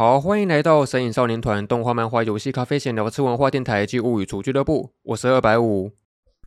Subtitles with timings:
[0.00, 4.94] 好，欢迎来到神影少年团动画、漫画、游戏、咖啡闲聊、吃文化电台及物语厨俱乐部。
[5.02, 5.92] 我是二百五，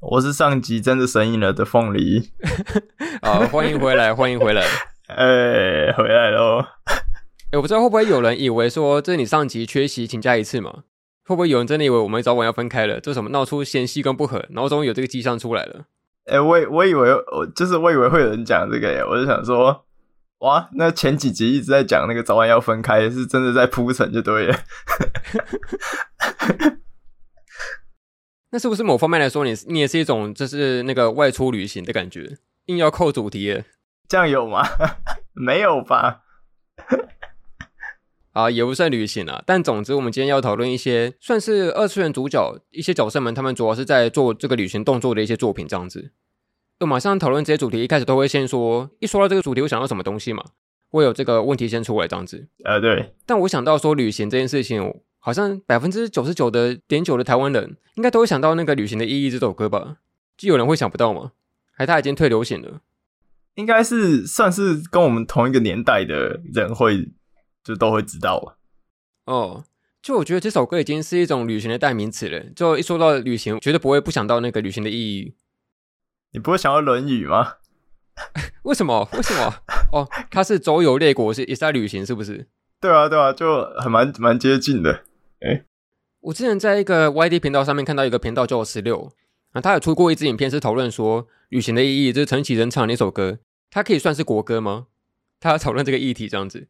[0.02, 2.32] 我是上集真的神隐了的凤梨。
[3.22, 4.64] 好，欢迎回来，欢迎回来。
[5.06, 6.62] 哎、欸，回来喽！
[6.86, 6.96] 哎、
[7.52, 10.86] 欸，我不知道会不会有人以为说这是你上集缺席请假一次嘛？
[11.24, 13.00] 会不会有人真的以为我们早晚要分开了？
[13.00, 15.86] 这什么闹出嫌隙跟不和，然后终于有这个迹象出来了？
[16.26, 19.86] 哎、欸，我我以为我就是我以为会有人讲这个耶，我就想说。
[20.44, 24.60] 哇，那前几集一直在讲那个早晚要分开，是真的在铺陈就对了。
[28.52, 33.64] 那是不是某方面来说，你你也是一种就是那个外出旅行的感觉，硬要扣主题？
[34.10, 34.68] 这样有吗？
[35.32, 36.24] 没有吧？
[38.34, 39.42] 啊，也不算旅行啊。
[39.46, 46.12] 但总之，我们今天要讨论一些算是二次元主角一些角色们，他们主要是在做这个旅行动作的一些作品，这样子。
[46.84, 50.44] 就马上讨论这些主题，一开始都会先说，一说到这个主题，我想到什么东西嘛？
[50.90, 52.46] 会有这个问题先出来这样子。
[52.66, 53.14] 呃，对。
[53.26, 60.00] 但我想到说旅行这件事情，好像百分之九十九的点九的台湾人，应该都会想到那个《旅行的意义》这首歌吧？
[60.36, 61.32] 就有人会想不到吗？
[61.72, 62.82] 还他已经退流行了？
[63.56, 67.14] 应该是算是跟我们同一个年代的人会
[67.64, 68.58] 就都会知道吧？
[69.24, 69.64] 哦，
[70.02, 72.42] 就我觉得这首歌已经是一种旅行的代名词了。
[72.54, 75.36] 就一说到旅行，绝对不会不想到那个旅行的意义。
[76.34, 77.54] 你不会想要《论语》吗？
[78.64, 79.08] 为什么？
[79.14, 79.54] 为什么？
[79.92, 82.48] 哦，他是周游列国，是也是在旅行，是不是？
[82.82, 85.04] 对啊，对啊，就很蛮蛮接近的。
[85.42, 85.64] 哎，
[86.22, 89.12] 我之前在一个 YD 频道上面看到一个频道叫我十六
[89.54, 94.88] 啊，他有出过一支影片，是讨论说旅行的意义，就是陈绮贞唱的那首歌，它可以算是国歌吗？
[95.40, 96.68] 他要讨论这个议题这样子，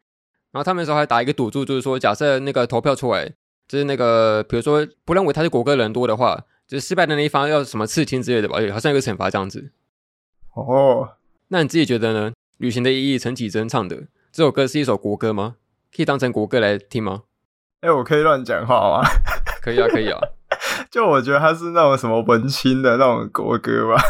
[0.51, 3.33] 然后他们那时候还打一个赌注，就是说假设那个投票出来，
[3.67, 6.45] 就是那个比如说不认为他是国歌人多的话。
[6.67, 8.55] 就是失败的那一方要什么刺青之类的吧？
[8.71, 9.71] 好像有个惩罚这样子。
[10.53, 11.17] 哦，
[11.49, 12.31] 那你自己觉得呢？
[12.57, 15.55] 旅行的意义，陈绮贞唱的这首歌是一首国歌吗？
[15.95, 17.23] 可以当成国歌来听吗？
[17.81, 19.03] 哎、欸，我可以乱讲话吗？
[19.61, 20.19] 可以啊，可以啊。
[20.89, 24.01] 就我觉得它是那种什么文青的那种国歌吧。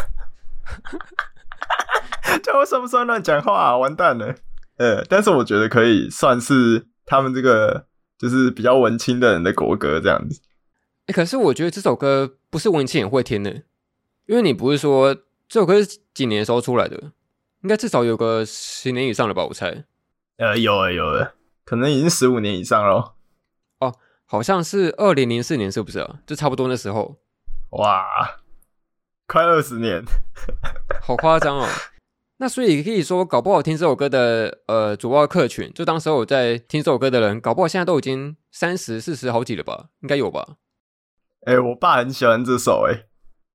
[2.42, 3.76] 叫我算不算乱讲话啊？
[3.76, 4.34] 完蛋了。
[4.76, 7.86] 呃，但是我觉得可以算是他们这个
[8.18, 10.40] 就是比较文青的人的国歌这样子。
[11.06, 13.50] 哎、欸，可是我觉得这首歌不是文青也会听的，
[14.26, 15.14] 因为你不是说
[15.48, 16.96] 这首歌是几年的时候出来的，
[17.62, 19.44] 应该至少有个十年以上了吧？
[19.44, 19.84] 我猜。
[20.36, 21.32] 呃，有诶有诶，
[21.64, 23.14] 可能已经十五年以上了。
[23.80, 23.94] 哦，
[24.24, 26.20] 好像是二零零四年，是不是啊？
[26.26, 27.16] 就差不多那时候。
[27.70, 28.04] 哇，
[29.26, 30.02] 快二十年，
[31.02, 31.68] 好夸张哦。
[32.38, 39.90] 那所以可以说，搞不好听这首歌的呃主要客群，就当时我在听这首歌的人，搞不好现在都已经三十四十好几了吧？
[40.00, 40.56] 应该有吧？
[41.46, 43.06] 哎、欸，我爸很喜欢这首哎、欸，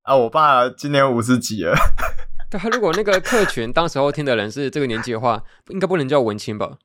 [0.02, 1.74] 啊，我爸今年五十几了。
[2.48, 6.78] 对，如果那个客群当时候听的人是这个年纪的话，应该不能叫文青吧？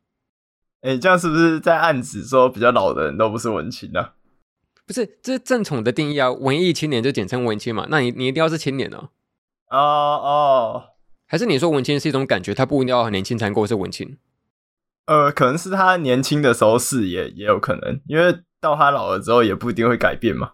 [0.81, 4.13] 哎、欸，这样是不是在暗指说比较老的人都不是文青呢、啊？
[4.88, 7.85] 不是，这是正统的定义啊，文艺青年就简称文青嘛。
[7.89, 9.09] 那你你一定要是青年哦。
[9.69, 10.83] 哦哦，
[11.27, 14.17] 还是你说文青是一种感觉，他不一定要很年轻才够是文青？
[15.05, 20.53] 呃，可能是他年轻的时候是也也有可能，因为到他老了之后也不一定会改变嘛。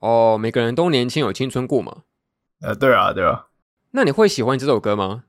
[0.00, 2.02] 哦，每个人都年轻有青春过嘛？
[2.60, 3.46] 呃，对啊，对啊。
[3.90, 5.24] 那你会喜欢这首歌吗？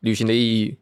[0.00, 0.78] 旅行的意义？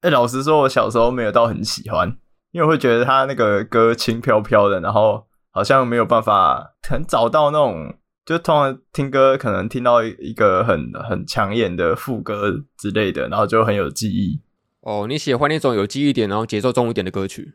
[0.00, 2.18] 哎、欸，老实说，我小时候没有到很喜欢，
[2.50, 7.94] 因为我会觉得他那个歌轻飘飘的，然后好像没有办法很找到那种，
[8.26, 14.42] 就通常听歌可能听到一个很很抢眼的副歌之类的，然后就很有记忆。
[14.80, 17.54] 哦，你喜欢那种有记忆点，然后节奏重一点的歌曲？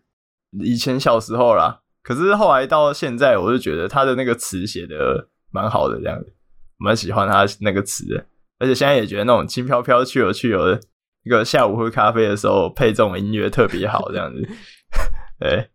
[0.64, 1.81] 以前小时候啦。
[2.03, 6.34] 可是后来到现在，我就觉得他的那个词写的蛮好的，这样子，
[6.78, 8.25] 蛮喜欢他那个词的。
[8.57, 10.79] 而且现在也觉得那种轻飘飘、去有去有的，
[11.23, 14.47] 一个下午喝咖啡的时候配这种音乐特别好，这样子。
[15.39, 15.69] 对，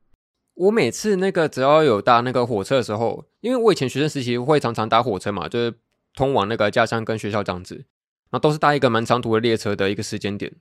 [0.55, 5.75] 我每次那个只要有搭那个火车的时候，因为我以前学生时期会常常搭火车嘛，就是
[6.15, 10.53] 通往那个家乡跟学校这样子，然后都是搭一个蛮长途的列车的一个时间点，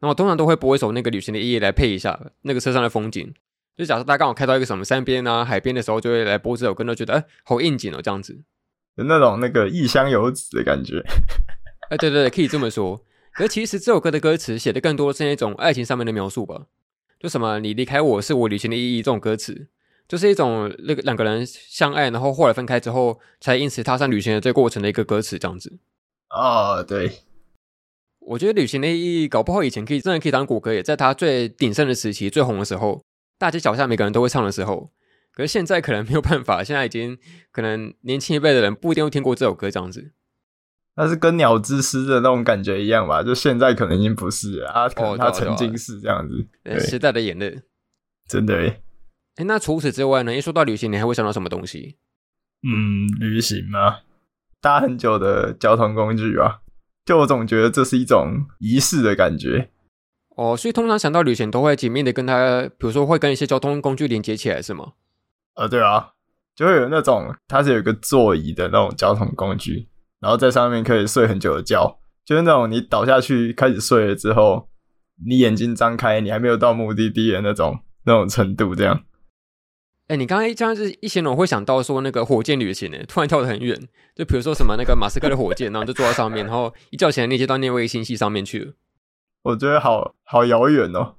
[0.00, 3.34] 然后我通常都会播一首那个旅行的意义来配一下那个车上的风景。
[3.80, 8.38] 就假设大家刚好开到一个什么山边啊、海边的时候，就会来播这首歌，都觉得哎、欸，好应景哦，这样子，
[8.96, 11.02] 有那种那个异乡游子的感觉。
[11.88, 13.02] 哎、欸，对对对，可以这么说。
[13.32, 16.66] 可是其实这首歌的歌词写的更多是那种爱情上面的描述吧？
[17.18, 19.68] 就什么你离开我是我旅行的意义这种歌词，
[20.06, 25.78] 就是一种那个两个人相爱，然后后来分开之后，才因此踏上旅行的这个过程的一个歌词，这样子。
[26.28, 27.10] 哦，对。
[28.18, 33.02] 我觉得旅行的意义，搞不好以前可以真的可以当国歌，也在它最鼎盛的时期、最红的时候。
[33.40, 34.92] 大街小巷每个人都会唱的时候，
[35.32, 37.16] 可是现在可能没有办法， 现在已经
[37.50, 40.12] 可能年轻一辈的人不一定会听过这首歌这样子。
[40.96, 43.22] 那是跟鸟之诗的那种感觉一样吧？
[43.22, 46.46] 就现在可能已经不是了啊，可能他曾经是这样子。
[46.80, 47.62] 时代的眼泪，
[48.28, 48.54] 真的。
[48.58, 48.80] 哎、
[49.36, 50.36] 哎，那除此之外呢？
[50.36, 51.96] 一说到旅行，你还会想到什么东西？
[52.62, 54.00] 嗯，旅行吗？
[54.60, 56.60] 搭很久的交通工具啊，
[57.06, 59.70] 就我总觉得这是一种仪式的感觉。
[60.40, 64.92] 哦，所以通常想到旅行，都会紧密的跟它，比如说会跟一些交通工具连接起来，是吗？
[65.54, 66.12] 呃，对啊，
[66.56, 74.70] 就会有那种它是有一个座椅的那种交通工具，然后在上面可以睡很久的觉，就是那种你倒下去开始睡了之后，
[75.26, 79.04] 你眼睛张开，你还没有到目的地的那种那种程度，这样。
[80.08, 83.78] 哎，你刚才这样子一形容，我会想到说那个火箭旅行呢，突然跳得很远，
[84.16, 88.72] 就比如说什么那个马斯克的火箭，然后就坐在上面，然后一觉起来那些到另外一个星系上面去了。
[89.42, 91.14] 我觉得好好遥远哦。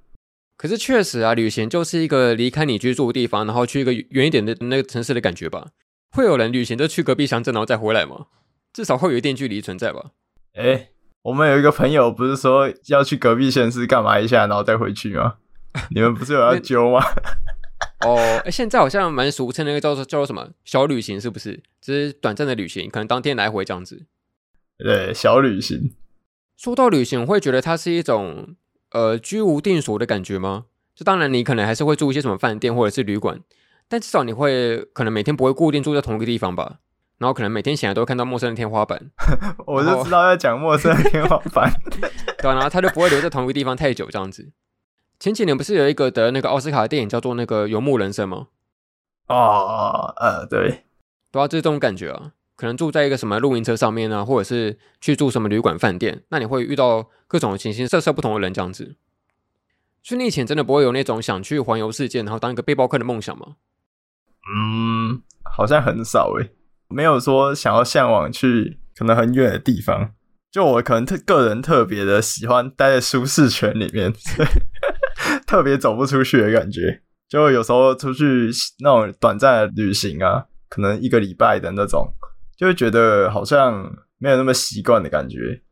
[0.58, 5.70] 可是确实啊，旅行就是一个离开你居住的地方，然后去一个远一点的那个城市的感觉吧。
[6.12, 8.28] 会有人旅行就去隔壁乡镇，然后再回来吗？
[8.72, 10.12] 至少会有一定距离存在吧。
[10.54, 10.90] 哎，
[11.24, 15.38] 我们有一个朋友不是说要去隔壁县市干嘛一下，然后再回去吗？
[15.96, 17.04] 你们不是有要揪吗？
[18.06, 21.64] 哦，哎，现在好像蛮俗称那个叫做叫做什么小旅行，是不是？
[21.82, 24.06] 只是短暂的旅行，可能当天来回这样子。
[24.78, 25.96] 对，小旅行。
[26.62, 28.56] 说到旅行，我会觉得它是一种
[28.92, 30.66] 呃居无定所的感觉吗？
[30.94, 33.42] 就当然你可能还是会住一些什么饭店或者是旅馆，
[33.88, 36.76] 但至少你会可能每天不会固定住在同一个地方吧。
[37.18, 39.10] 然后可能每天醒来都会看到陌生的天花板。
[39.66, 41.74] 我就知道要讲陌生的天花板。
[42.38, 44.52] 对啊，然后他就不会留在同一个地方太久这样子。
[45.20, 48.50] 前几年不是有一个得那个奥斯卡的电影叫做那个《游牧人生》吗？
[49.30, 50.84] 哦，呃，对，
[51.32, 52.34] 对啊，就是这种感觉啊。
[52.62, 58.98] 可能住在一个什么露营车上面啊，或者是去住什么旅馆饭店，那你会遇到各种形形色色不同的人这样子。
[60.04, 63.56] 所以你以前真的不会有那种想去环游世界，然后当一个背包客的梦想吗？
[64.56, 66.52] 嗯，好像很少诶，
[66.88, 70.12] 没有说想要向往去可能很远的地方。
[70.52, 74.14] 就我可能特个人特别的喜欢待在舒适圈里面。
[75.48, 78.52] 特别走不出去的感觉，就有时候出去
[78.84, 82.14] 那种短暂的旅行啊，可能一个礼拜的那种，
[82.62, 85.64] 就会觉得好像没有那么习惯的感觉。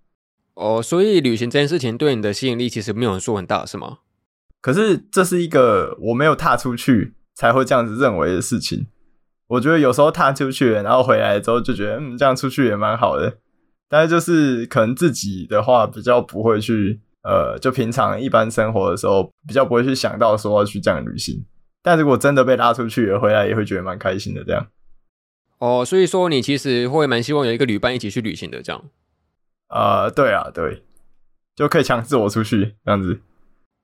[0.55, 3.99] 哦，所以旅行这件事情对你的吸引力其实没有说很大，是吗？
[4.59, 8.87] 可是这是一个我没有踏出去才会这样子认为的事情。
[9.49, 13.37] 我觉得有时候踏出去，然后回来之后就觉得，嗯，这样出去也蛮好的。
[13.87, 16.99] 但是就是可能自己的话比较不会去。
[17.21, 21.45] 呃，就平常一般生活的时候，比较不会去想到说要去这样旅行。
[21.83, 24.43] 但如果真的被拉出去了，回来也会觉得蛮开心的。
[24.43, 24.65] 这样。
[25.59, 28.83] 哦，所以说你其实会蛮希望有一个旅伴一起去旅行的，这样。
[29.67, 30.83] 呃，对啊，对，
[31.55, 33.19] 就可以强制我出去这样子。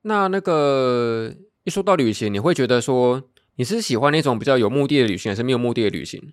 [0.02, 1.32] 那那个
[1.64, 3.22] 一说到旅行，你会觉得说
[3.56, 6.32] 你是喜欢那种比较有目的的旅行，还是没有目的的旅行？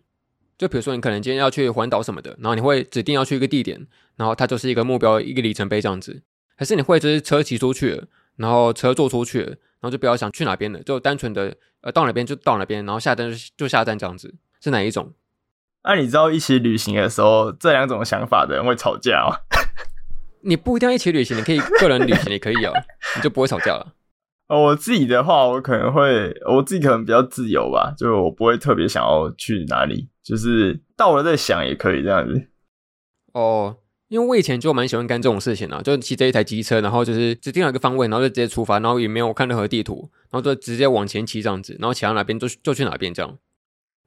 [0.57, 3.86] 就比如说你可能今天要去环岛什么的，然后你会指定要去一个地点，
[4.16, 6.22] 然后它就是一个目标，一个里程碑这样子。
[6.56, 8.07] 还是你会就是车骑出去了，
[8.38, 15.12] 然后车坐出去了，然后就不要想去哪边了，就单纯的呃到哪边就到哪边，然后下站就下站这样子，是哪一种？
[15.83, 19.38] 那、啊、你知道一起旅行的时候，这两种想法的人会吵架吗？
[20.41, 22.74] 你不一定要一起旅行，你可以个人旅行也可以啊，
[23.15, 23.94] 你就不会吵架了。
[24.47, 32.47] 哦，我自己的话，我可能会我自己可能比较自由吧，就我不会特别想要去哪里，就是到了再想也可以这样子。
[33.33, 33.77] 哦。
[34.09, 43.38] 因为我以前就蛮喜欢干这种事情啊，就骑着一台机车，然后就是指定了一个方位，然后就直接出发，然后也没有看任何地图，然后就直接往前骑这样子，然后骑到哪边就就去哪边这样。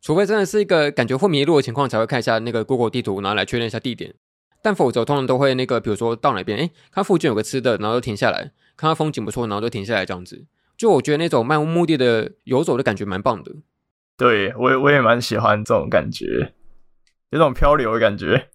[0.07, 4.15] 除非真的是一个感觉会迷路的情况，才会看一下那个 Google 地图，然后来确认一下地点。
[4.63, 10.45] 但否则通常都会那个，比如说到哪边，哎，看附近有个吃的，然后就停下来，看到风景不错，然后就停下来这样子。
[10.77, 13.51] 就我觉得那种漫无目的的游走的感觉蛮棒的。
[14.17, 16.53] 对，我也我也蛮喜欢这种感觉，
[17.31, 18.47] 有种漂流的感觉。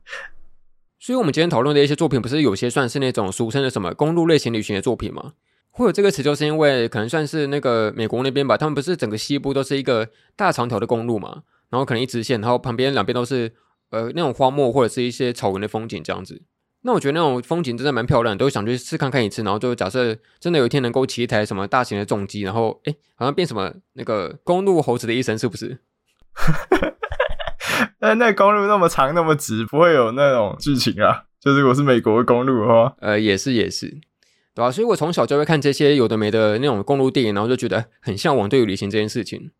[1.00, 5.32] 所以，我们今天讨论的一些作品，不是有些算是那种俗称的什么公路类型旅行的作品吗？
[5.70, 13.52] 会有这个词，就是因为可能算是那个美国那边吧，他们不是整个西部都是一个大长条的公路嘛，然后可能一直线，然后旁边两边都是
[13.90, 16.42] 呃那种荒漠或者是一些草原的风景这样子。
[16.82, 19.42] 那我觉得那种风景真的蛮漂亮的，都想去试看看一次。
[19.42, 25.78] 然后就假设真的有一天能够骑一台什么大型的重机，然后哎，好像变什么那个公路猴子的一生，是不是？
[27.98, 31.24] 但那公路那么长那么直，不会有那种剧情啊。
[31.40, 34.00] 就是如果是美国的公路的话，呃，也是也是，
[34.58, 34.72] 对吧、啊？
[34.72, 39.52] 所以我从小就会看这些有的没的那种公路电影，然后就觉得很向往对于旅行这件事情。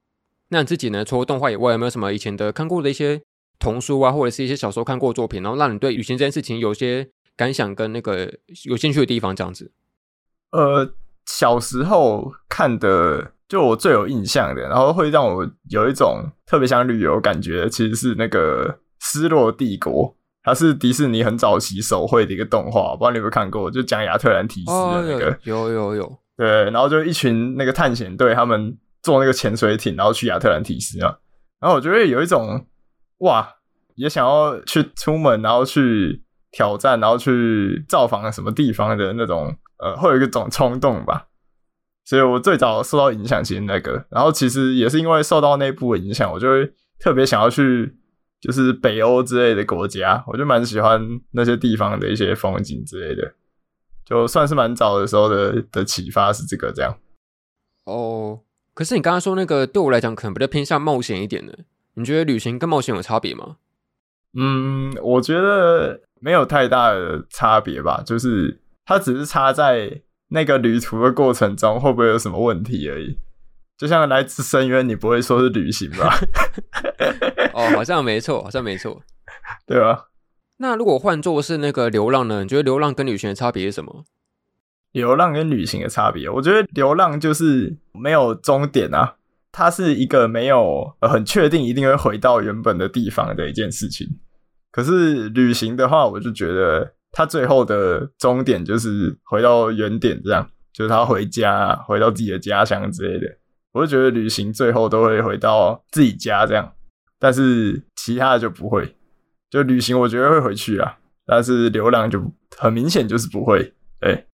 [0.49, 1.05] 那你自己呢？
[1.05, 3.23] 除了动画以外，有没有什么以前的看过的一些
[3.61, 8.29] 童书啊，或者是一些小时候看过的作品，然后让你对旅行这件事情有些感想跟那个
[8.65, 9.37] 有兴趣的地方？
[9.37, 9.71] 这样子。
[10.51, 10.93] 呃，
[11.27, 13.33] 小时候看的。
[13.49, 18.69] 就我最有印象的，然后会让我有一种特别想旅游感觉，其实是那个
[19.01, 19.93] 《失落帝国》，
[20.49, 23.71] 它是迪士尼很早期手绘的一个动画，不知道你有没有看过？
[23.71, 31.19] 就讲亚特兰提斯的那个，哦、有有有，有对，然后就一群那个探险队，他们坐那个潜水艇，然后去亚特兰提斯啊。
[31.61, 32.65] 然后我觉得有一种
[33.19, 33.57] 哇，
[33.97, 41.27] 也想要去出门，然后去挑战，然后去造访什么地方的那种，呃，会有一种冲动吧。
[42.05, 47.95] 所以我最早受到影响，其实那个，然后其实也是因为受到那部的影响，我就会特别想要去，
[48.41, 51.01] 就是北欧之类的国家，我就蛮喜欢
[51.33, 53.35] 那些地方的一些风景之类的，
[54.05, 56.99] 就算是蛮早的时候的的启发是这个这样。
[57.85, 58.41] 哦，
[58.75, 61.59] 可是你刚刚说那个对我来讲可能比较偏向冒险一点的，
[61.95, 63.57] 你觉得旅行跟冒险有差别吗？
[64.35, 70.03] 嗯，我觉得没有太大的差别吧，就是它只是差在。
[70.31, 73.17] 那个旅途的过程中会不会有什么问题而已？
[73.79, 76.13] 就像来自深渊，你不会说是旅行吧？
[77.55, 79.01] 哦，好像没错，好像没错，
[79.67, 80.09] 对吧？
[80.59, 82.43] 那如果换作是那个流浪呢？
[82.43, 84.05] 你觉得流浪跟旅行的差别是什么？
[84.93, 89.15] 流浪跟旅行的差别，我觉得流浪就是没有终点啊，
[89.53, 94.07] 它是一个没有很确定一定会回到原本的地方的一件事情。
[94.71, 96.95] 可是旅行的话，我就觉得。
[97.11, 103.27] 它最后的终点就是回到原点，这样就是他回家，回到自己的家乡之类的。
[103.79, 106.73] 我就觉得旅行最后都会回到自己家这样，
[107.19, 108.97] 但是其他的就不会。
[109.49, 112.21] 就旅行我觉得会回去啊，但是流浪就
[112.57, 113.73] 很明显就是不会。
[114.01, 114.27] 对，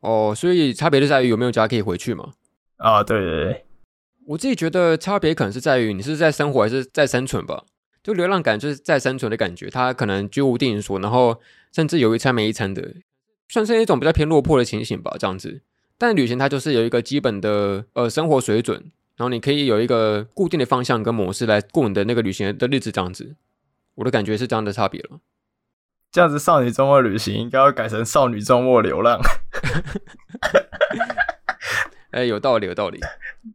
[0.00, 2.32] 哦，所以差别就在于有没有家可以回去嘛？
[2.76, 3.64] 啊，对对对，
[4.26, 7.64] 我自己觉得差别可能是在于你是在生活还是在生存吧。
[8.02, 11.40] 就流浪感就是在生存的感觉，它可能居无定所，然后
[11.72, 12.94] 甚至有一餐没一餐的，
[13.48, 15.62] 算是一种比较偏落魄的情形吧，这样子。
[16.02, 18.76] 但旅行它就是有一个基本的呃生活水准，
[19.14, 23.36] 然后你可以有一个固定的方向跟模式来过你的那个旅行的日子，这样子。
[23.94, 25.20] 我的感觉是这样的差别了。
[26.10, 29.20] 这样子，少女周末旅行应该要改成少女周末流浪。
[32.10, 32.98] 哎、欸，有道理，有道理。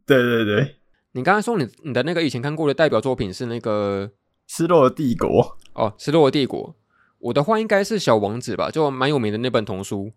[0.06, 0.76] 对对对，
[1.12, 4.12] 你刚刚说你你的那个以前看过的代表作品是那个。
[4.46, 6.74] 失落的帝国哦，失落的帝国。
[7.18, 10.12] 我的话应该是小王子吧，就蛮有名的那本童书。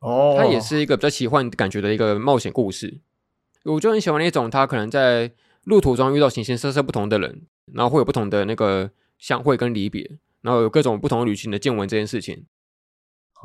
[0.00, 3.00] 哦，它也是一个比较奇幻感觉的一个冒险故事。
[3.64, 5.32] 我就很喜欢那种他可能在
[5.64, 7.42] 路途中遇到形形色色不同的人，
[7.74, 12.46] 然后会有不同的那个相会跟离别，然后有各种不同旅行的见闻这件事情。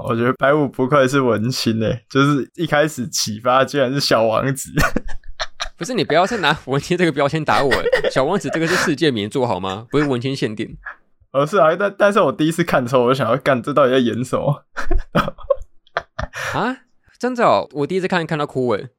[0.06, 4.72] 我觉得白五不愧是文青诶，就是一开始启发居然是小王子。
[5.78, 7.72] 不是你不要再拿文青这个标签打我，
[8.12, 9.88] 小王子这个是世界名作好吗？
[9.92, 10.78] 不是文青限定。
[11.32, 14.66] 哦，是啊，但但是我第一次看的时候，我就想要干，这到底在演什么？
[16.54, 16.78] 啊，
[17.20, 18.90] 真的哦，我第一次看看到哭诶。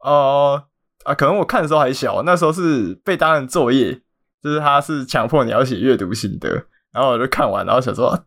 [0.00, 0.64] 哦、
[1.04, 4.00] 呃、啊，可能我看的时候还小，那时候是被当成作业，
[4.42, 8.26] 就是他是强迫你要写阅读心得，然后我就看完，然后想说，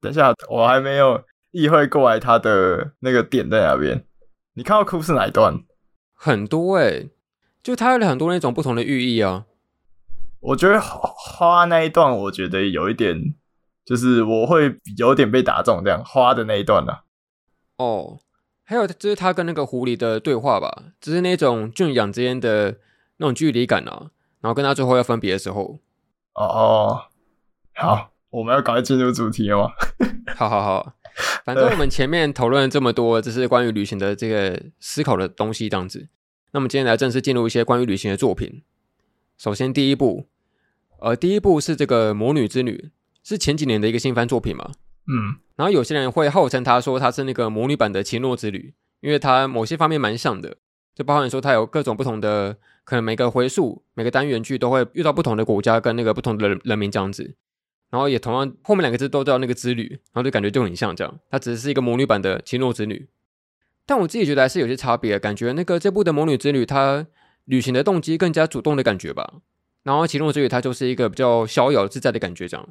[0.00, 4.04] 等一下我还没有意会过来他的那个点在哪边。
[4.54, 5.62] 你看到哭是哪一段？
[6.14, 7.10] 很多诶。
[7.62, 9.46] 就它有很多那种不同的寓意啊，
[10.40, 13.36] 我觉得花那一段，我觉得有一点，
[13.84, 17.02] 就是我会有点被打中这样花的那一段呢、啊。
[17.82, 18.18] 哦，
[18.62, 22.78] 还有就是他跟那个狐狸的对话吧，只是那种俊养之间的
[23.16, 24.10] 那种距离感啊，
[24.40, 25.80] 然后跟他最后要分别的时候。
[26.34, 27.02] 哦哦，
[27.74, 29.70] 好，我们要赶快进入主题了吗？
[30.34, 30.94] 好好好，
[31.44, 36.08] 反正我们前面讨论了这么多，就是关于旅行的这个思考的东西，这样子。
[36.52, 38.62] 那么今天来正式进入一些关于旅行的作品。
[39.36, 40.28] 首先第一部，
[41.00, 42.90] 呃，第一部是这个《魔女之旅》，
[43.28, 44.70] 是前几年的一个新番作品嘛。
[45.06, 45.36] 嗯。
[45.56, 48.58] 然后有些人会号称他说他是那个魔女版的《奇诺之旅》，
[49.00, 50.56] 因为他某些方面蛮像的，
[50.94, 57.34] 就包含说他有各种不同的，可能每个回溯、每个单元剧都会遇到不同的国家跟那个不同的人人民这样子。
[57.90, 61.18] 然后也同样后面两个字都叫那个之旅，然后就感觉就很像这样。
[61.30, 62.94] 它只是一个魔女版的《奇诺之旅》。
[63.84, 67.06] 但我自己觉得还是有些差别，感觉那个这部的魔女之旅，它
[67.44, 69.34] 旅行的动机更加主动的感觉吧。
[69.82, 72.66] 然后奇诺之旅，它就是一个比较逍遥自在的感觉这样。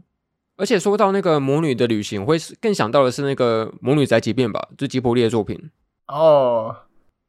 [0.57, 5.71] 而且说到那个魔女的旅行，我会更想到的是那个魔女宅急便吧，就吉卜力的作品。
[6.07, 6.75] 哦，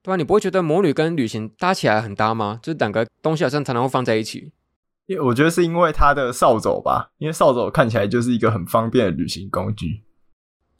[0.03, 2.59] 对啊，你不会觉得魔女跟旅行搭起来很搭吗？
[2.63, 4.53] 这两个东西好像常常会放在一起。
[5.07, 10.03] 因为我觉得是因为它的扫帚吧，因为扫帚看起来就是一个很方便的旅行工具。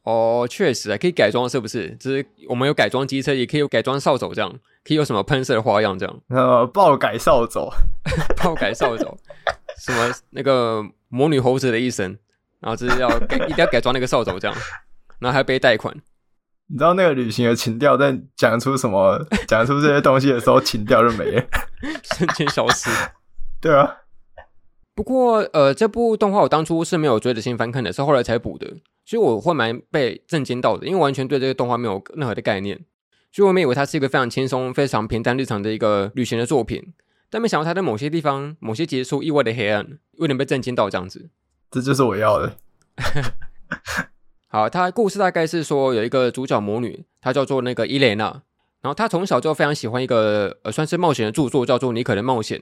[0.05, 1.97] 哦，确实啊，可以改装，是不是？
[1.99, 4.51] 就是我们有改装机车，也可以有改装扫帚，这样
[4.85, 6.21] 可以有什么喷射的花样，这样。
[6.29, 7.71] 呃，爆改扫帚，
[8.43, 9.17] 爆改扫帚，
[9.79, 12.17] 什么那个魔女猴子的一生，
[12.63, 14.57] 然后就是要改，一定要改装那个扫帚，这样，
[15.19, 15.95] 然后还要背贷款。
[16.69, 19.27] 你知道那个旅行的情调，在讲出什么？
[19.47, 21.45] 讲出这些东西的时候，情调就没了，
[22.15, 22.89] 瞬间消失。
[23.61, 23.99] 对啊。
[24.95, 28.67] 不过，呃，这部动画我当初是没有追着新番看的，是后来才补的，
[29.05, 32.79] 所以我会蛮被震惊到的，因为完全对这个动画没有任何的概念，
[33.33, 36.93] 所以我们以为它是一个非常轻松、非常平淡日常的一个旅行的作品，
[37.31, 41.31] 但没想到它在某些地方、某些结束意外的黑暗，有点被震惊到这样子。
[41.73, 42.57] 这就是我要的。
[44.49, 48.43] 好，他故事大概是说有一个主角魔女，她叫做那个伊蕾娜，
[48.83, 52.59] 然后她从小就非常喜欢一个呃算是冒险的著作，叫做《你可能冒险》。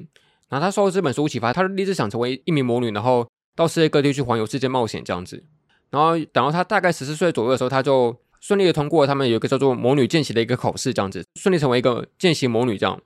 [0.49, 5.45] 然后她受到这本书启发，她立志想成为一名魔女，然后到世界各地去环游世界冒险这样子。
[5.91, 13.01] 然后等到她大概十四岁左右的时候，她就顺利的通过他们有一个叫做魔女见习的一个考试，这样子顺利成为一个见习魔女这样。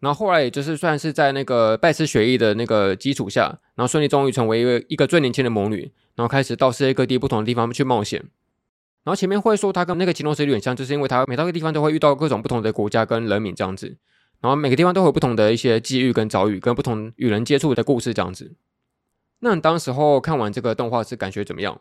[0.00, 8.20] 然后后来也就是算是在那个拜师学艺的那个基础下，然后顺利终于成为一个一个最年轻的魔女，然后开始到世界各地不同的地方去冒险。
[9.04, 13.96] 然后前面会说她跟那个奇诺斯有点像，就是因为她每到一个地方都会遇到各种不同的国家跟人民这样子，
[14.40, 18.54] 然后每个地方都会有不同的一些际遇跟遭遇，跟不同与人接触的故事这样子。
[19.40, 21.80] 那你当时候看完这个动画是感觉怎么样？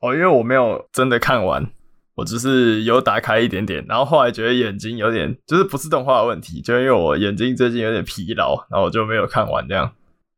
[0.00, 1.70] 哦，因为我没有真的看完。
[2.16, 9.92] 我只是有打开一点点，然后后来觉得眼睛有点，就是不是动画的问题，就因为我眼睛最近有点疲劳，然后我就没有看完这样。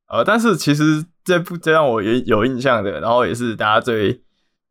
[0.09, 4.21] 呃，但是其实这部最让我有有印象的，然后也是大家最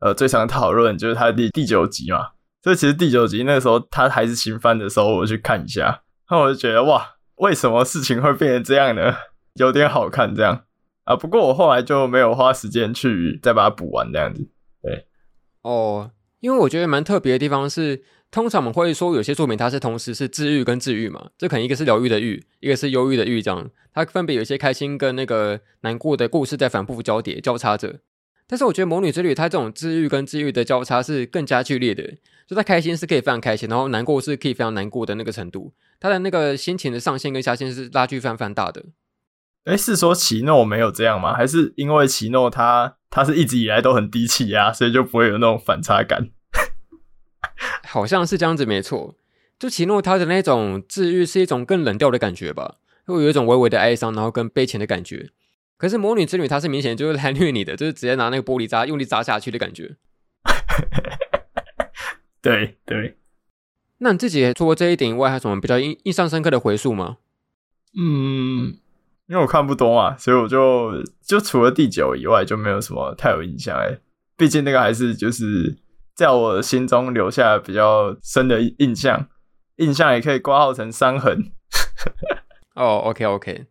[0.01, 2.27] 呃最常讨论，就是它的第第九集嘛。
[2.61, 7.01] 所以其实第九集那时候它还是新番的时候，我去看一下，那我就觉得哇，
[7.37, 9.15] 为什么事情会变成这样呢？
[9.53, 10.65] 有点好看这样
[11.05, 11.15] 啊。
[11.15, 14.49] 不过我后来就没有花时间去再把它补完这样子。
[14.81, 15.07] 对，
[15.61, 16.11] 哦。
[16.39, 28.01] 因为我觉得蛮特别的地方是，通常我们会说有些作品它是同时是治愈跟治愈嘛，这可能一个是疗愈的愈，一个是忧郁的郁，这样它分别有一些开心跟那个难过的故事在反复交叠交叉着。
[28.49, 32.03] 但是我觉得《魔女之旅》它这种治愈跟治愈的交叉是更加剧烈的，
[32.47, 38.85] 就它开心是可以非常开心，然后难过是可以非常难过的那个程度，它的那个心情的上限跟下限是拉锯非常非常大的。
[39.67, 41.33] 哎，是说奇诺没有这样吗？
[41.35, 46.29] 还是因为奇诺他他是一直以来都很低气压，所以就不会有那种反差感？
[47.85, 49.15] 好像是这样子，没错。
[49.59, 55.31] 就奇诺他的那种治愈是一种更冷调的感觉吧，会有一种微微的哀伤，然后更悲情的感觉。
[55.77, 59.97] 可是魔女之女她是明显就是来虐你的，就是直接拿那个玻璃渣用力砸下去的感觉。
[62.41, 63.17] 对对。
[63.97, 67.17] 那你自己除了这一点以外，还有什么比较印印象深刻的回溯吗？
[67.99, 68.77] 嗯。
[69.27, 73.99] 因为我看不多嘛，所以我就就除了第九以外，就没有什么太有印象哎。
[74.37, 75.77] 毕竟那个还是就是
[76.15, 79.27] 在我心中留下比较深的印象，
[79.77, 81.51] 印象也可以挂号成伤痕。
[82.75, 83.65] 哦、oh，OK OK，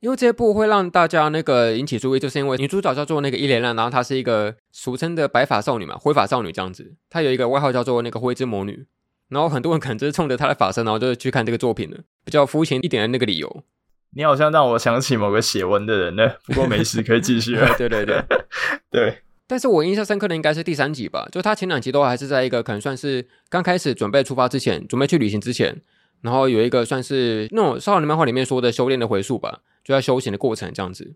[0.00, 6.94] 因为这部会让大家那个引起注意，就是因为女主角叫做那个伊莲娜，然后她是一个俗称的白发少女嘛，灰发少女这样子。
[7.10, 8.86] 她有一个外号叫做那个灰之魔女，
[9.28, 13.64] 然后很多人可能就是冲着她的发色，然后就去看这个作品了，比较肤浅一点的那个理由。
[14.14, 17.54] 你好像让我想起某个写文的人呢，不过没事，可以继续。
[17.76, 18.24] 对对对
[18.90, 19.18] 对。
[19.46, 25.80] 但是我印象深刻的应该是第三集吧，就他前两集都还是在一个可能算是刚开始准备出发之前，准备去旅行之前，
[26.22, 31.14] 然后有一个算是那种少年漫画里面说的修炼的回溯吧，就在修行的过程这样子。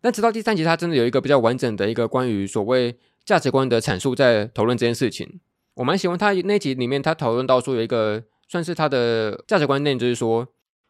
[0.00, 5.40] 但直到第三集，他真的有一个比较完整的一个关于所谓价值观的阐述，在讨论这件事情。
[5.74, 10.48] 我蛮喜欢他那集里面他讨论到说有一个算是他的价值观念，就是说。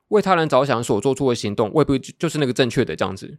[0.09, 3.39] 为他人着想所做出的行动，未必就是那个正确的这样子。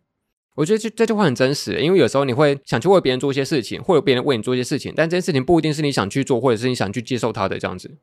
[0.56, 7.98] 我觉得这这句话很真实，因为有时候你会想去为别人做一些事情，或者别人为你做一些事情，但这件事情不一定是你想去做，或者是你想去接受他的这样子。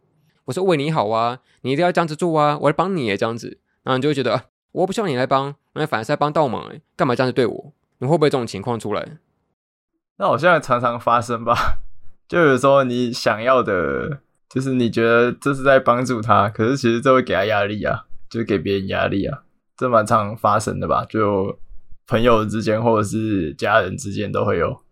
[0.46, 7.72] 我说为你好啊，你一定要这样子做啊，我来帮你这样子，然后你就会觉得啊，我不需要你来帮，那反而是在帮倒忙哎，干嘛这样子对我？
[7.98, 9.18] 你会不会这种情况出来？
[10.18, 11.78] 那我现在常常发生吧，
[12.26, 18.04] 就有时候你想要的，就是你觉得这是在帮助他，可是其实这会给他压力啊。
[18.36, 19.42] 就给别人压力啊，
[19.76, 21.06] 这蛮常发生的吧？
[21.08, 21.58] 就
[22.06, 24.82] 朋友之间或者是家人之间都会有。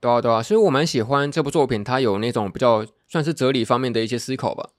[0.00, 4.70] 对啊，对啊，所以我蛮喜欢这部作品，它有那种比较算是哲理方面的一些思考吧。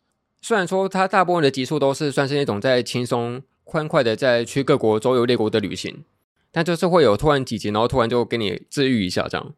[0.41, 6.03] 虽然说它大部分的集数都是算是那种在轻松欢快的在去各国周游列国的旅行，
[6.51, 9.53] 但就是会有突然几集，然后突然就给你治愈一下这样。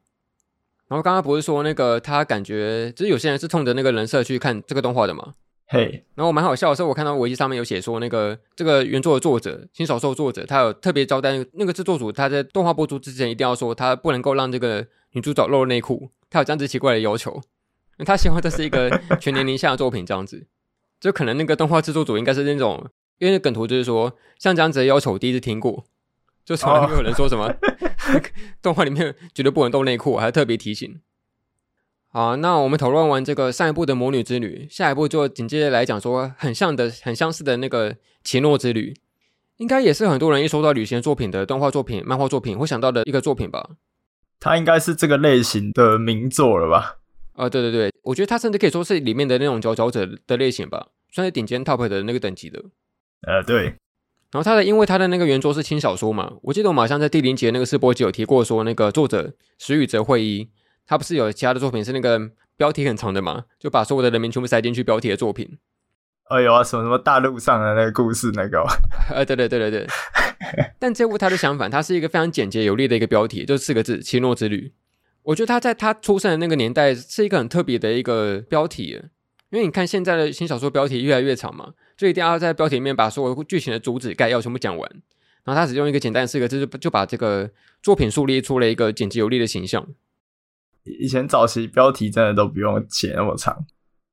[0.88, 5.34] 然后刚刚不是说那个他感觉，就是有些人是冲着那个人设去看这个动画的吗？
[5.72, 18.90] 嘿、hey.，然后我蛮好笑的是，我看到维基上面有写说，那个这个原作的作者新手兽作者，他有特别交代那个制作组，他在动画播出之前一定要说，他不能够让这个女主角露内裤，他有这样子奇怪的要求，因 为他希望这是一个
[19.22, 20.48] 全年龄下的作品，这样子，
[21.00, 25.86] 就可能那个动画制作组应该是那种，因为那梗图就是说像这样子的要求，我第一次听过，
[26.44, 27.56] 就从来没有人说什么、oh.
[28.64, 31.00] 动画里面绝对不能露内裤，还特别提醒。
[32.12, 38.96] 好，那我们讨论完这个上一部的魔女之旅，下一步就紧接着来讲说很像的、很相似的那个奇诺之旅，
[39.58, 43.70] 应该也是很多人一说到旅行作品的动画作品、漫画作品会想到的一个作品吧？
[44.40, 46.98] 它应该是这个类型的名作了吧？
[47.34, 52.60] 啊、呃，对对对，我觉得它甚至可以说是里面的那种佼佼者的类型吧，算是顶尖 top 的那个等级的。
[53.28, 53.76] 呃，对。
[54.32, 60.50] 然后他的，因为他的那个原作是轻小说嘛，我记得我马上在第零节那个试播集有提过，说那个作者石宇泽会一，
[60.90, 62.20] 他不是有其他的作品是那个
[62.58, 65.60] 标题很长的嘛，就把所有的人名全部塞进去标题的作品。
[66.24, 68.66] 哎呦啊，什么什么大陆上的那个故事那个？
[69.14, 69.88] 呃，对对对对对。
[70.80, 74.74] 但这部他的相反，它是一个非常简洁有力的一个标题，就四个字：奇诺之旅。
[75.22, 79.00] 我觉得他在他出生的那个年代是一个很特别的一个标题。
[79.52, 84.90] 因为你看现在的新小说标题越来越长嘛，就一定要在标题里面把所有剧情的主旨概要全部讲完。
[85.44, 87.52] 然后他只用一个简单的四个字就就把这个
[87.84, 89.88] 作品树立出了一个简洁有力的形象。
[91.00, 93.66] 以前早期标题真的都不用写那么长，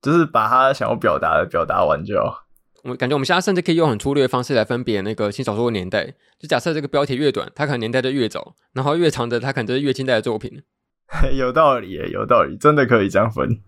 [0.02, 2.42] 就是把他想要表达的表达完就好。
[2.84, 6.14] 我感觉我们现在甚至可以用很粗略的方式来分别那个新小说的年代。
[6.38, 10.62] 就假设这个标题越短，它可能年代就越早；然后越长的，它可能就是越近代的作品。
[11.36, 13.60] 有道理耶，有道理，真的可以这样分。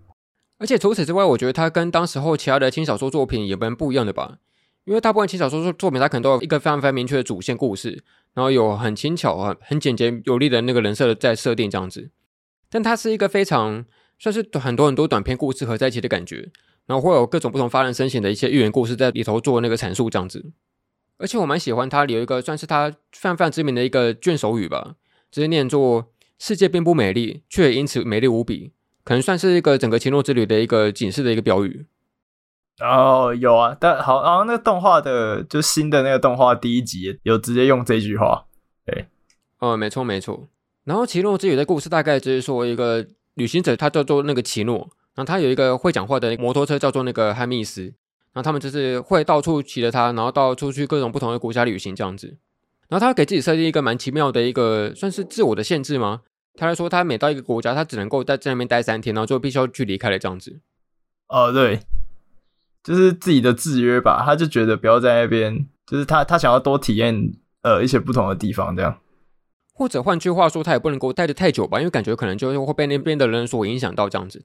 [0.59, 4.39] 而且除此之外，我觉得它跟当时候其他的轻小说作品也蛮不一样的吧。
[4.85, 12.11] 因为大部分轻小说作品，它可能都有一个非常非常明确的主线故事，然后有很轻巧啊、很简洁有力的那个人设在设定这样子。
[12.71, 13.85] 但它是一个非常
[14.19, 16.51] 算是很多很多短篇故事合在一起的感觉，
[16.87, 20.53] 然后会有各种不同发人深省的一些寓言故事在里头做那个阐述这样子。
[21.19, 24.95] 而且我蛮喜欢它里有一个算是它非常非常知名的一个卷首语吧，
[25.31, 28.73] 直接念作“世界并不美丽，却也因此美丽无比”。
[29.05, 31.87] 可能算是一个整个奇诺之旅的一个警示的一个标语。
[32.81, 38.45] 哦，有啊，但好，然后那个动画的就新的那个动画第一集有直接用这句话。
[38.87, 39.07] 对，
[39.59, 40.49] 哦，没错没错。
[40.89, 44.79] 然后奇诺之旅的故事大概就是说，一个旅行者他叫做那个奇诺，
[45.15, 47.83] 然后他有一个会讲话的摩托车叫做那个汉密斯，
[48.33, 52.39] 然后他们就是会到处骑着它，然后到处去各种不同的国家旅行这样子。
[52.89, 56.23] 然后他给自己设定一个蛮奇妙的一个算是自我的限制吗？
[56.57, 60.59] 他说，他每到一个国家，他只能够在在那边待三天，然后就必须要去离开了这样子。
[61.29, 61.81] 哦，对，
[62.83, 64.23] 就是自己的制约吧。
[64.25, 68.99] 他就觉得不要在那边，就是他他想要多体验呃一些不同的地方，这样。
[69.79, 74.45] 或者换句话说，他也不能够待得太久吧，因为感觉可能就会被那边的人所影响到这样子。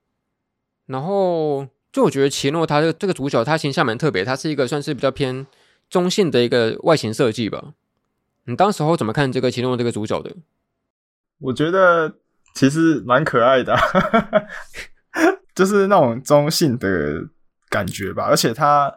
[0.86, 5.48] 然后，就我觉得奇诺他的这个主角，他形象蛮特别，他是一个算是比较偏
[5.90, 7.74] 中性的一个外形设计吧。
[8.46, 10.36] 你当时候怎么看这个奇诺这个主角的？
[11.40, 12.14] 我觉得
[12.54, 13.76] 其实蛮可爱的，
[15.56, 17.24] 就是那种中性的
[17.70, 18.26] 感觉吧。
[18.26, 18.94] 而且他，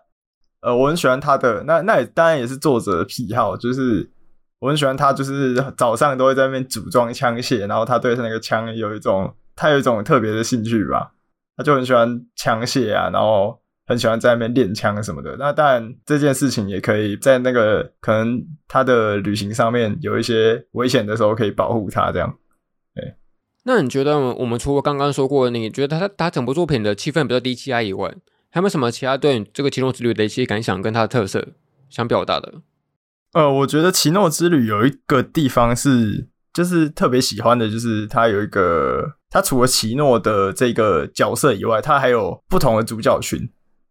[0.61, 4.11] 呃，我很喜欢他的那那也当然也是作者的癖好，就是
[4.59, 11.12] 我很喜欢他，就是早上都会在那边组装枪械，然后他对那个枪有一种他有一种特别的兴趣吧，
[11.57, 15.37] 他就很喜欢枪械啊，然后很喜欢在那边练枪什么的。
[15.38, 22.37] 那当然这件事情也可以在那个可能他的旅行上面有一些危险的时候可以保护他这样。
[23.69, 28.09] 那你觉得我们除了刚刚说过，你觉得他他整部作品的气氛比较低气压以外，
[28.49, 31.45] 还有没有什么其他对这个奇诺之旅的一些感想跟他的特色
[31.90, 32.62] 想表达的？
[33.37, 43.46] 呃，我觉得奇诺之旅有一个地方是就是特别喜欢的，就是它有一个它除了奇诺的这个角色以外，它还有不同的主角群，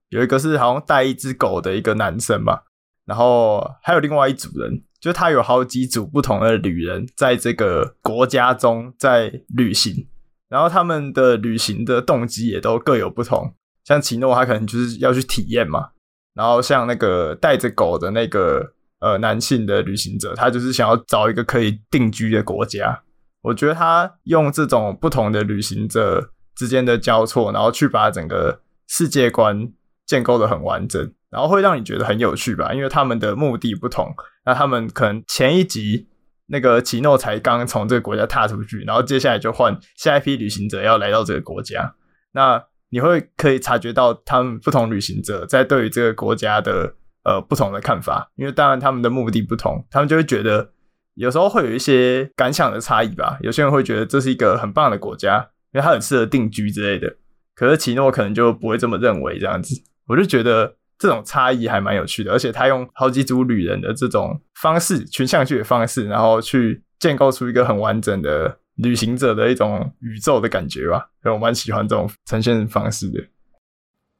[0.09, 2.63] 有一个是好像带一只狗的一个男生吧，
[3.05, 4.81] 然后还有另外一组人。
[4.99, 10.07] 就他有好几组不同的旅人在这个国家中在旅行，
[10.49, 13.53] 然后他们的旅行的动机也都各有不同。
[13.83, 15.91] 像奇诺，他可能就是要去体验嘛；
[16.33, 23.01] 然后像那个带着狗的那个呃男性的旅行者，他就是想要找一个可以定居的国家。
[23.41, 29.71] 我觉得他用这种不同的旅行者之间的交错，然后去把整个世界观
[30.05, 31.13] 建构的很完整。
[31.31, 34.07] 然后会让你觉得很有趣吧，因为他们的目的不同。
[34.45, 36.07] 那他们可能前一集
[36.45, 41.93] 那个奇诺才刚从这个国家踏出去，然后接下来就换下一批旅行者要来到这个国家。
[42.31, 50.71] 那你会可以察觉到他们不同旅行者在对于这个国家的呃不同的看法，因为当然他们的目的不同，他们就会觉得
[51.15, 53.37] 有时候会有一些感想的差异吧。
[53.41, 57.17] 有些人会觉得这是一个很棒的国家，因为它很适合定居之类的。
[57.53, 59.75] 可是奇诺可能就不会这么认为，这样子，
[60.07, 60.77] 我就觉得。
[60.97, 71.09] 这种差异还蛮有趣的，而且他用好几组旅人的这种方式，群像剧的方式，然后去建构出一个很完整的旅行者的一种宇宙的感觉吧。
[71.21, 73.21] 所以我蛮喜欢这种呈现方式的。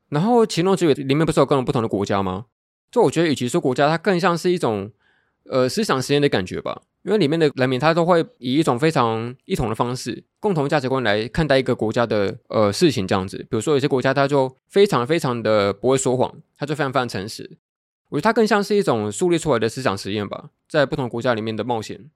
[0.10, 2.48] 然后《奇诺之旅》里面不是有各种不同的国家吗？
[2.96, 4.90] 就我觉得，与其说国家，它更像是一种
[5.50, 6.84] 呃思想实验的感觉吧。
[7.04, 13.38] 因为里面的人民他都会以一种非常一统的方式、共同价值观来看待一个国家的呃事情，这样子。
[13.38, 17.58] 比如说有些国家他就非常非常的不会说谎，他就非常非常诚实。
[18.08, 22.10] 我觉得它更像是一种树立出来的思想实验吧，在不同国家里面的冒险。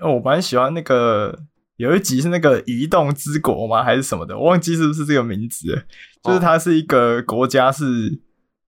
[0.00, 1.44] 哦，我蛮喜欢那个
[1.76, 3.84] 有一集是那个移动之国吗？
[3.84, 4.36] 还是什么的？
[4.36, 5.86] 我忘记是不是这个名字。
[6.24, 8.18] 就是它是一个国家是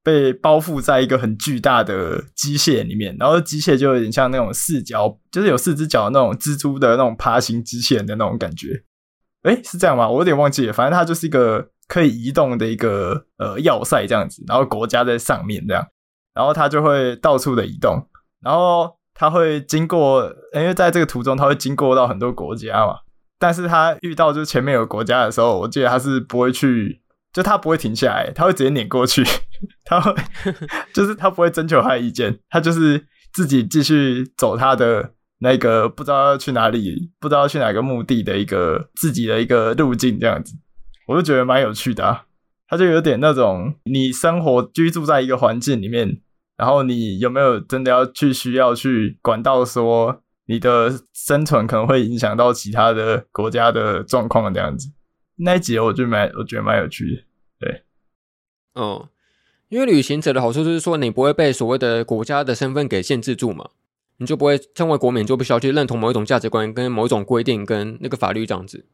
[0.04, 8.84] 被包覆在一个很巨大的机械里面，然后机械就有点像那种四脚，就是有四只脚的那种蜘蛛的那种爬行机器人的那种感觉。
[9.44, 10.06] 诶，是这样吗？
[10.06, 10.72] 我有点忘记了。
[10.74, 15.86] 反正它就是一个可以移动的一个呃要塞这样子，然后国家在上面这样，
[16.34, 18.06] 然后它就会到处的移动，
[18.42, 22.96] 然后它会经过，因为在这个途中它会经过到很多国家嘛，
[23.38, 27.00] 但是它遇到就是前面有国家的时候，我记得它是不会去。
[27.34, 29.24] 就他不会停下来，他会直接碾过去，
[29.84, 30.14] 他会
[30.94, 40.54] 就是他不会征求他的意见，他就是自己继续走他的那个不知道要去哪里，不知道去哪个目的的一个自己的一个路径这样子，
[41.06, 42.26] 我就觉得蛮有趣的啊。
[42.66, 46.20] 他就有点那种你生活居住在一个环境里面，
[46.56, 54.90] 然后你有没有真的要去需要去管到说你的生存可能会影响到其他的国家的状况这样子。
[55.36, 57.22] 那一集我就蛮，我觉得蛮有趣的，
[57.60, 57.82] 对，
[58.74, 59.08] 哦，
[59.68, 63.70] 因为旅行者的好处就是说，你不会被所谓的国家的身份给限制住嘛，
[64.18, 68.84] 你就不会成为国民，就不需要去认同某一种价值观、跟某一种规定、跟那个法律这样子。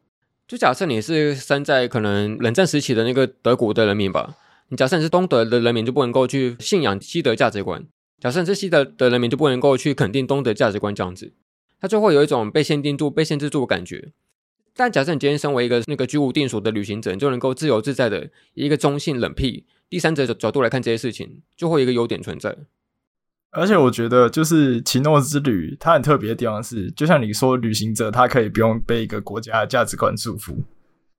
[0.47, 4.35] 就假设你是生在可能冷战时期的那个德国的人民吧，
[4.69, 7.81] 你假设你是东德的人民，就不能够去信仰西德价值观；
[8.19, 11.33] 假设你是西德的人民，就不能够去肯定东德价值观这样子，
[11.79, 14.11] 它就会有一种被限定住、被限制住的感觉。
[14.75, 22.57] 但假设你今天身为一个那个居无定所的旅行者，你就能够自由自在的一个中性、冷僻、第三者的角度来看这些事情，就会有一个优点存在。
[23.51, 30.55] 而且我觉得，就是奇诺之旅，它很特别的地方是，就像你说，旅行者他可以不用被一个国家的价值观束缚，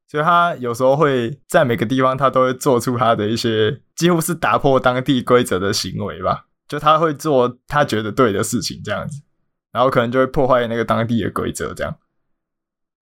[0.09, 6.47] 所以他有时候会在每个地方，他都会做出他的一些几乎是打破当地规则的行为吧。
[6.67, 9.21] 就他会做他觉得对的事情，这样子，
[9.71, 11.95] 然后可能就会破坏那个当地的规则，这样。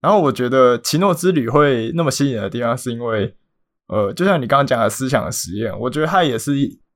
[0.00, 3.36] 然后我觉得奇诺之旅会那么吸引的地方，是因为，
[3.90, 6.52] 呃，就像你刚刚讲的思想的实验，我觉得它也是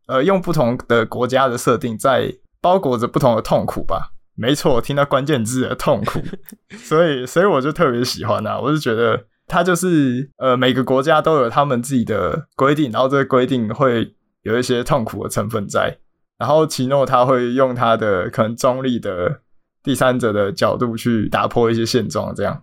[0.07, 4.13] 呃用不同的国家的设定，在包裹着不同的痛苦吧。
[4.37, 6.21] 没错，听到关键字的痛苦，
[6.77, 15.99] 所以所以我就特别喜欢啊，我就觉得它就是呃每个国家都有他们自己的规定，然后这个规定会有一些痛苦的成分在，
[16.39, 19.41] 然后奇诺他会用他的可能中立的
[19.83, 22.63] 第三者的角度去打破一些现状，这样。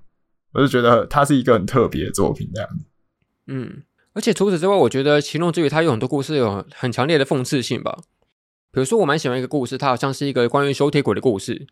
[0.53, 2.85] 我就觉得它是一个很特别的作品，这样子。
[3.47, 3.83] 嗯，
[4.13, 7.99] 而且除此之外，我觉得《奇诺之旅》它有很多故事有很强烈的讽刺性吧。
[8.71, 11.67] 比如说，我蛮喜欢一个故事，它好像是一个关于修铁轨的故事。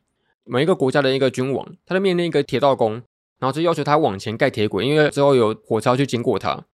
[0.45, 2.93] 每一个国家的一个君王，他在面临一个铁道工，
[3.39, 6.65] 然后就要求他往前盖铁轨，因为之后有火车去经过它。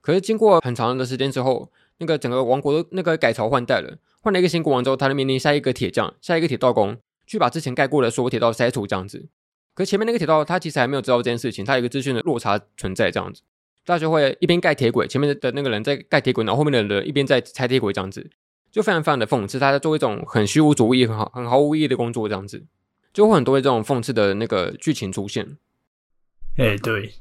[0.00, 9.28] 可是经过很长的时间之后，那个整个王国都那个改朝换代了，换了一个新国王之后，他就面临下一个铁匠，下一个铁道工，去把之前盖过的所有铁道拆除，这样子。
[9.74, 13.42] 可前面那个铁道，他其实还没有知道这件事情，他有一个资讯的落差存在，这样子，
[13.90, 18.30] 大家就会一边盖铁轨，前面的那个人在盖铁轨，然后后面的人一边在拆铁轨，这样子，
[18.70, 22.64] 就非常非常的讽刺，他在做一种很虚无主义、很好、很毫无意义的工作，这样子，
[23.12, 25.56] 就会很多这种讽刺的那个剧情出现。
[26.56, 27.14] 哎，对。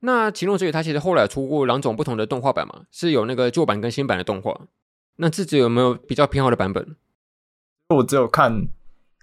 [0.00, 4.68] 那《奇诺之旅》它其实后来出过两种不同的动画版嘛，是有那个旧版跟新版的动画。
[5.16, 6.96] 那自己有没有比较偏好的版本？
[7.90, 8.66] 我只有看。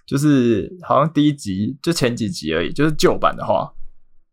[0.06, 3.72] 就是好像第一集就前几集而已，就是旧版的话，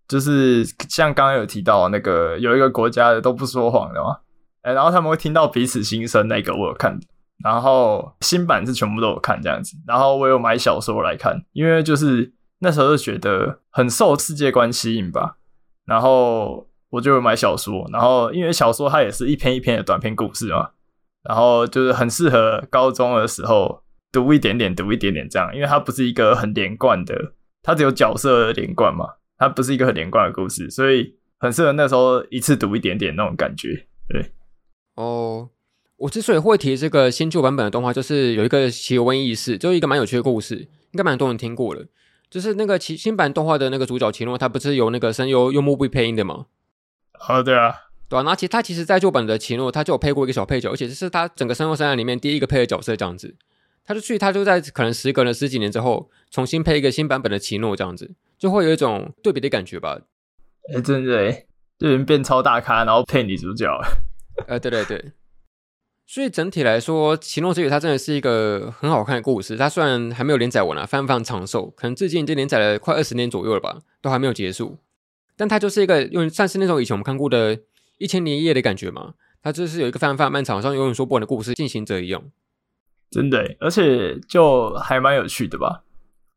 [0.09, 4.19] 就是像刚刚有提到那个有一个国家的都不说谎的嘛，
[4.63, 6.99] 哎，然后他们会听到彼此心声，那个我有看，
[7.43, 15.37] 然后新版是全部都有看这样子，然后我有买小说来看，因为就是那时候就觉得很受世界观吸引吧，
[15.85, 20.71] 然后我就买小说，然后因为小说它也是一篇一篇的短篇故事嘛，
[21.23, 23.83] 然后就是很适合高中的时候。
[24.13, 29.05] 读一点点，读一点点，这样，因为它不是一个很连贯的，它只有角色连贯嘛，
[29.39, 33.87] 它不是一个很连贯的故事，所以很适合那时候一次读一点点那种感觉。
[34.09, 34.33] 对，
[34.95, 35.51] 哦，
[35.97, 41.85] 我之所以会提这个新旧版本的动画，就是有一个奇闻异事，就是一个蛮有趣的故事，应该蛮多人听过了。
[42.29, 46.47] 就是那个奇新版动画的那个主角奇诺，他不是由那个声优用木碧配音的吗？
[47.29, 47.75] 哦，对啊，
[48.09, 53.37] 对啊，那其实他其实在旧版的奇诺，他就有配过一个小配角，而且这是他整个声优生涯里面第一个配的角色，这样子。
[53.85, 59.99] 他就去，他就在可能时隔了十几年之后，重新配一个新版本的奇诺，这样子就会有一种对比的感觉吧。
[60.71, 61.33] 哎、欸，真的，
[61.79, 63.67] 就人变超大咖，然后配女主角。
[64.47, 65.13] 呃，对对对。
[66.07, 69.57] 所以整体来说，《奇诺之旅》它真的是一个很好看的故事。
[69.57, 74.79] 它虽然还没有连载完啊，非常非常长寿，可能至今已经连载了快二十年左右了吧，都还没有结束。
[75.37, 77.57] 但它就是一个用像是那种以前我们看过的
[77.99, 79.15] 《一千零一夜》的感觉嘛。
[79.43, 82.21] 它就是有一个非常非常漫长，像永远说不完的故事进行着一样。
[83.11, 85.85] 真的，而且就还蛮有趣的吧。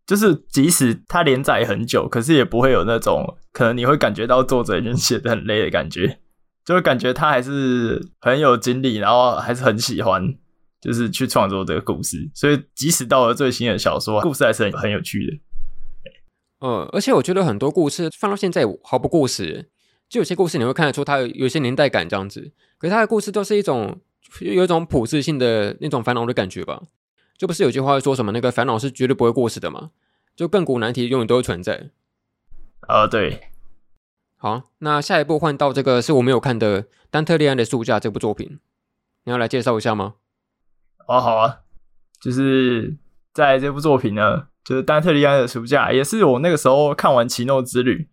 [0.09, 6.19] 就是即使它连载很久，可是也不会有那种可能你会感觉到作者已经写的很累的感觉。
[6.65, 10.23] 就会感觉他还是很有精力，然后还是很喜欢，
[10.81, 12.17] 就是去创作这个故事。
[12.33, 15.33] 所以即使到了最新的小说，故事还是很很有趣的。
[16.61, 19.69] 嗯，而且我觉得很多故事放到现在毫不过时，
[20.09, 24.01] 就有些故事你会看得出它有一些年代感这样子，可是它的故事都是一种
[24.41, 26.81] 有一种普世性的那种烦恼的感觉吧？
[27.39, 29.91] 就不是有句话说什么那个烦恼是绝对不会过时的嘛？
[30.35, 31.91] 就亘古难题永远都会存在。
[32.89, 33.43] 呃，对。
[34.35, 38.59] 好，那下一步换到这个是我没有看的丹特利安的书架这部作品，
[39.23, 40.15] 你要来介绍一下吗？
[41.07, 41.59] 哦，好啊，
[42.21, 42.97] 就是
[43.33, 44.49] 在这部作品呢。
[44.65, 48.03] 就是丹特利安的书架，也是我那个时候看完《奇诺之旅》，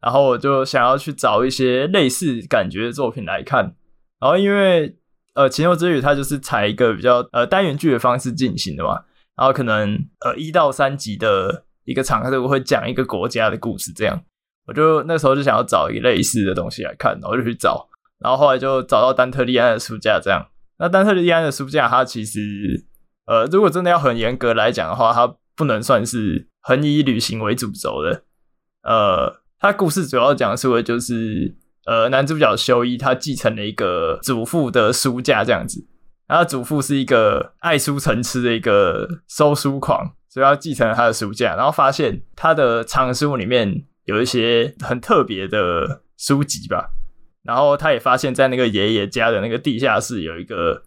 [0.00, 3.74] 然后我就想要去找一些类似感觉的作品来看。
[4.20, 4.96] 然后因为
[5.34, 9.02] 呃，《奇诺之旅》它就是采一个比较呃单元剧的方式进行的嘛，
[9.36, 14.22] 然后可能呃一到三集的一个场次会讲一个国家的故事，这样。
[14.66, 17.86] 我就那时候就想要找一类似的东西来看，然后就去找，
[18.18, 20.42] 然后后来就找到丹特利安的书架这样。
[20.78, 22.40] 那丹特利安的书架，它其实
[23.26, 28.22] 呃，如果真的要很严格来讲的话，它不能算是很以旅行为主轴的，
[28.84, 31.54] 呃，它故事主要讲述的就是，
[31.86, 35.86] 呃，男主角修一他继承了一个祖父的书架这样子，
[36.26, 46.90] 然后祖父是一个爱书成痴的一个收书狂，所以他继承了他的书架，然后发现他的藏书里面有一些很特别的书籍吧，
[47.42, 50.82] 然后他也发现，在那个爷爷家的那个地下室有一个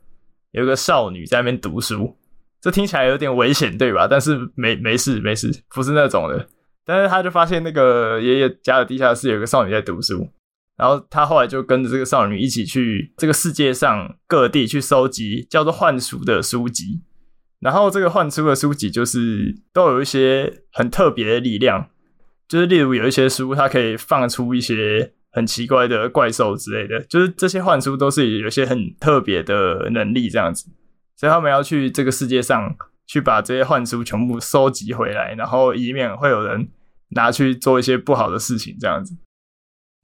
[0.52, 2.18] 有一个少女在那边读书。
[2.60, 4.08] 这听起来有点危险，对吧？
[4.08, 6.48] 但是没没事没事，不是那种的。
[6.84, 10.28] 但是他就发现那个爷爷家的地下室有个少女在读书，
[10.78, 17.02] 然后他后来就跟着这个少女一起去这个世界上各地去收集叫做幻书的书籍。
[17.60, 21.90] 然后这个幻书的书籍就是都有一些很特别的力量，
[22.48, 30.70] 就是例如有一些书它可以放出一些很奇怪的怪兽之类的，就是这些幻书都是有些很特别的能力这样子。
[31.16, 32.76] 所以他们要去这个世界上
[33.08, 36.70] 去把这些幻书全部收集回来，然后以免会有人
[37.10, 39.16] 拿去做一些不好的事情，这样子。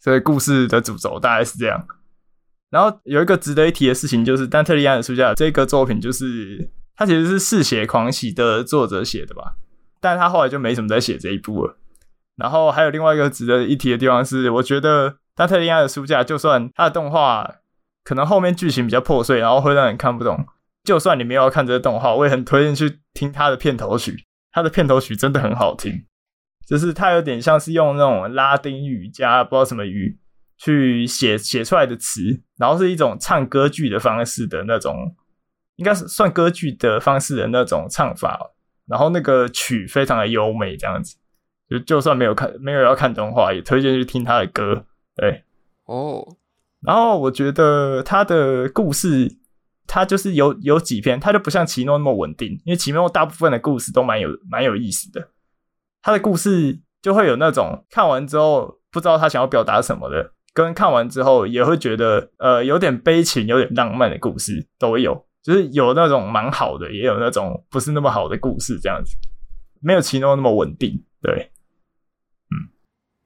[0.03, 1.87] 所以故事的主轴大概是这样。
[2.69, 9.53] 然后有一个值得一提的事情，就是丹特利安的书架这个作品，就是他其实是《嗜血狂喜》的作者写的吧，
[10.01, 11.77] 但他后来就没什么在写这一部了。
[12.35, 17.49] 然后还有另外一个值得一提的地方是，我觉得丹特利安的书架，就算他的动画
[18.03, 20.45] 可能后面剧情比较破碎，然后会让人看不懂。
[20.83, 24.25] 就算你没有看这个动画，我也很推荐去听他的片头曲。
[24.51, 26.05] 他的片头曲真的很好听，
[26.67, 30.17] 就是他有点像是用那种拉丁语加不知道什么语
[30.57, 32.21] 去写写出来的词，
[32.57, 35.15] 然后是一种唱歌剧的方式的那种，
[35.75, 38.51] 应该是算歌剧的方式的那种唱法。
[38.85, 41.15] 然后那个曲非常的优美，这样子，
[41.69, 44.85] 就就算没有看没有要看动画，也推荐去听他的歌。
[45.15, 45.43] 对，
[45.85, 46.37] 哦，
[46.81, 49.37] 然后我觉得他的故事。
[49.85, 55.27] 他就是有有几篇，他就不像奇诺那么稳定，因为奇诺大部分的故事都蛮有蛮有意思的。
[56.03, 69.15] 他的故事就会有那种看完之后不知道他想要表达什么的，跟看完之后也会觉得呃有点悲情、有点浪漫的故事都有，就是有那种蛮好的，也有那种不是那么好的故事，这样子
[69.81, 71.03] 没有奇诺那么稳定。
[71.21, 71.51] 对，
[72.51, 72.69] 嗯，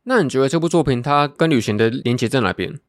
[0.04, 2.80] 那你觉得这部作品它跟旅行的连接在哪边？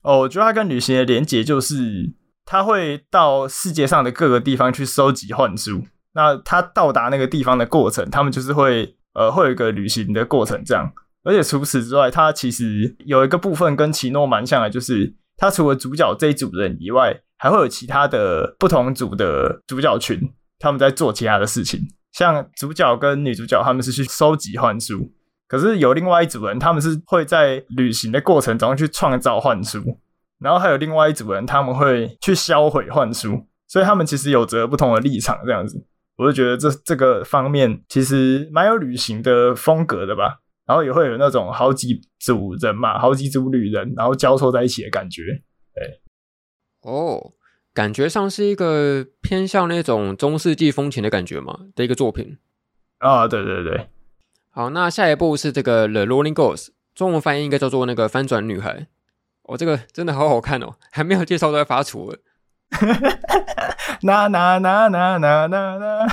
[0.00, 2.14] 哦，我觉得它跟旅行的连接就是。
[2.50, 5.82] 他会到世界上的各个地方去收集幻书。
[6.14, 10.92] 那他到达那个地方的过程，他们就是会呃会有一个旅行的过程这样。
[11.24, 20.18] 而且除此之外，他其实有一个部分跟奇诺蛮像的，就是他除了主角这一组人以外，还会有其他的不同组的主角群，
[20.58, 21.80] 他们在做其他的事情。
[22.12, 25.12] 像主角跟女主角他们是去收集幻书，
[25.46, 29.82] 可是有另外一组人，他们是会在旅行的过程中去创造幻书。
[30.40, 35.84] 然后还有另外一组人，他们会去销毁幻书，所以他们其实有着不同的立场，这样子，
[36.18, 40.40] 我就觉得这这个方面其实蛮有旅行的风格的吧。
[40.66, 45.22] 然后也会有那种好几组人嘛，好几组旅人，然后交错在一起的感觉。
[45.74, 46.02] 对，
[46.82, 47.32] 哦，
[47.72, 52.36] 感觉上是一个偏向那种中世纪风情的感觉嘛的一个作品。
[52.98, 53.88] 啊、哦，对对对。
[54.50, 58.88] 好，那下一部是这个《The Rolling Girls》，中文翻译应该叫做那个翻转女孩。
[59.44, 62.18] 我、哦、这个真的好好看哦，还没有介绍都要发厨了。
[64.02, 66.06] 那那那那那那那，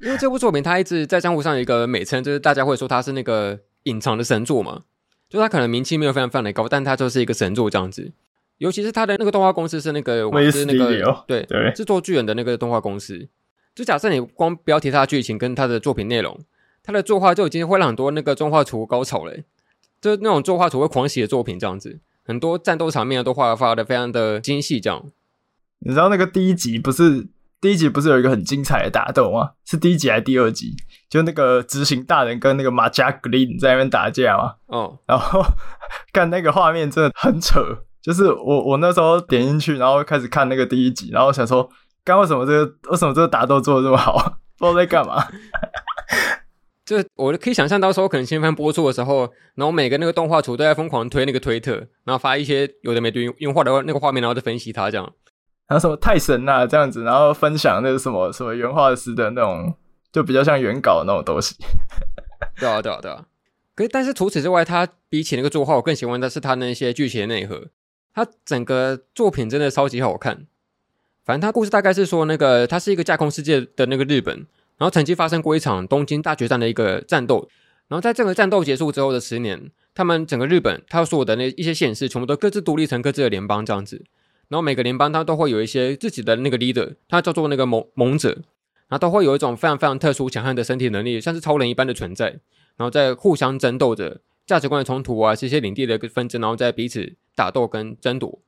[0.00, 4.82] 因为这部作品它一直在江湖上有一个美称，就是大家会说它是那个隐藏的神作嘛，
[5.28, 8.12] 就它可能名气没有非常非常的高，但它就是一个神作这样子。
[8.58, 13.28] 尤其是它的那个动画公司是那个，是那个对对制作巨人的那个动画公司。
[13.74, 16.38] 就假设你光标题它的剧情跟它的作品内容，
[16.82, 19.34] 它的作画就已经会让很多那个中画图高潮了。
[20.00, 24.80] 就是那种作画图会狂喜的作品这样子，很多战斗场面都画发的非常的精细。
[24.80, 25.10] 这样，
[25.80, 27.28] 你知道那个第一集不是
[27.60, 29.50] 第一集不是有一个很精彩的打斗吗？
[29.66, 30.74] 是第一集还是第二集？
[31.08, 34.54] 就那个执行大人跟那个马加格林在那边打架嘛。
[34.66, 35.42] 哦，然后
[36.12, 37.60] 看那个画面真的很扯。
[38.02, 41.68] 就是我我那时候点进去，然后开始看那个第一集，然后想说，
[42.02, 44.16] 刚为什么这个为什么这个打斗做的这么好？
[44.58, 45.22] 不知道在干嘛。
[46.86, 51.74] 就我可以想象到时候可能新番播出的时候，然后每个那个动画组都在疯狂推那个推特，
[52.04, 55.12] 然后发一些有的没的用画的那个画面，然后再分析它这样。
[55.70, 59.72] 然后什么太神啦这样子，然后分享那个什么什么原画师的那种，
[60.12, 61.54] 就比较像原稿的那种东西。
[62.58, 63.24] 对啊对啊对啊。
[63.76, 67.68] 可是但是除此之外，他比起那个作画，我更喜欢的是他那些剧情的内核。
[68.12, 70.44] 他整个作品真的超级好看。
[71.24, 74.34] 反正他故事大概是说，那个他是一个架空世界的那个日本。
[74.76, 77.48] 然后曾经发生过一场东京大决战的一个战斗，
[77.86, 84.04] 然后在这个战斗结束之后的十年，他们整个日本，他所有的那一些县市全部都各自独立成各自的联邦这样子。
[84.50, 88.30] 然后每个联邦它都会有一些自己的那个 leader，他叫做那个盟盟者，
[88.88, 92.40] 然后都会有一种非常非常特殊强悍的身体能力，像是超人一般的存在。
[92.76, 98.40] 然后在互相争斗着价值观的冲突啊，这些领地的纷争，然后在彼此打斗跟争夺。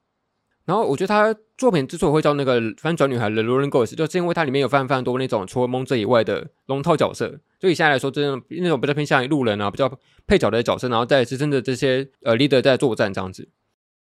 [0.65, 7.39] 然后我觉得他作品之所以会叫那个翻转女孩的 Rolling Ghost，就是因为它里面有非常非常多那种除了蒙者以外的龙套角色。
[7.59, 9.93] 就以现在来说，这种那种比较偏向于路人啊，比较
[10.27, 13.49] 配角的角色，然后在支撑着这些呃 leader 在作战这样子，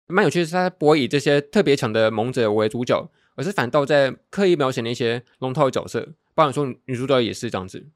[0.10, 7.88] 蛮有趣的是，他不会以这些特别强的猛者为主角，而是反倒在刻意描写那些龙套角色，包含说女主角也是这样子。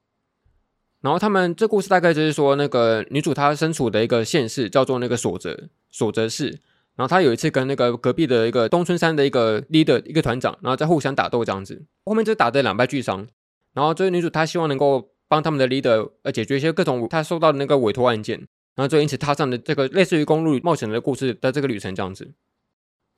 [1.02, 6.60] 然后他们这故事大概就是说，那个女主她身处的一个县市叫做那个所泽所泽市。
[6.96, 13.28] 然后他有一次跟那个隔壁的一个东村山的一个 leader 一个团长，然后在互相打斗这样子，后面就打得两败俱伤。
[13.74, 22.34] 然后这位女主她希望能够帮他们的 leader 呃解决一些各种她收到的那个委托案件，然后就因此踏上了这个类似于公路冒险的故事的这个旅程这样子。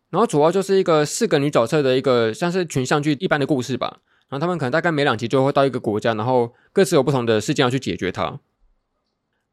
[0.09, 3.99] 然后主要就是一个四个女角色的一个像是群像剧一般的故事吧。
[4.27, 8.39] 然后他们可能大概每两集就会到一个国家，然后各自有不同的事件要去解决它。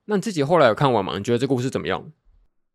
[0.07, 1.19] 那你自己后来有看完吗？
[1.19, 2.11] 你觉得这故事怎么样？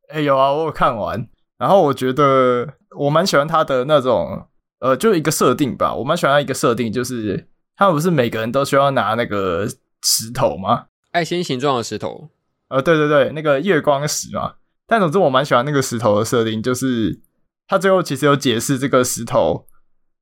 [0.09, 1.27] 哎，有啊，我有看完。
[1.57, 4.47] 然后我觉得我蛮喜欢他的那种，
[4.79, 5.93] 呃，就一个设定吧。
[5.95, 9.67] 我蛮喜欢他一个设定，就是他们不是每个人都需要拿那个
[10.03, 10.87] 石头吗？
[11.11, 12.29] 爱心形状的石头。
[12.69, 14.55] 呃，对对对，那个月光石嘛。
[14.85, 17.21] 但总之我蛮喜欢那个石头的设定，就是
[17.67, 19.67] 他最后其实有解释这个石头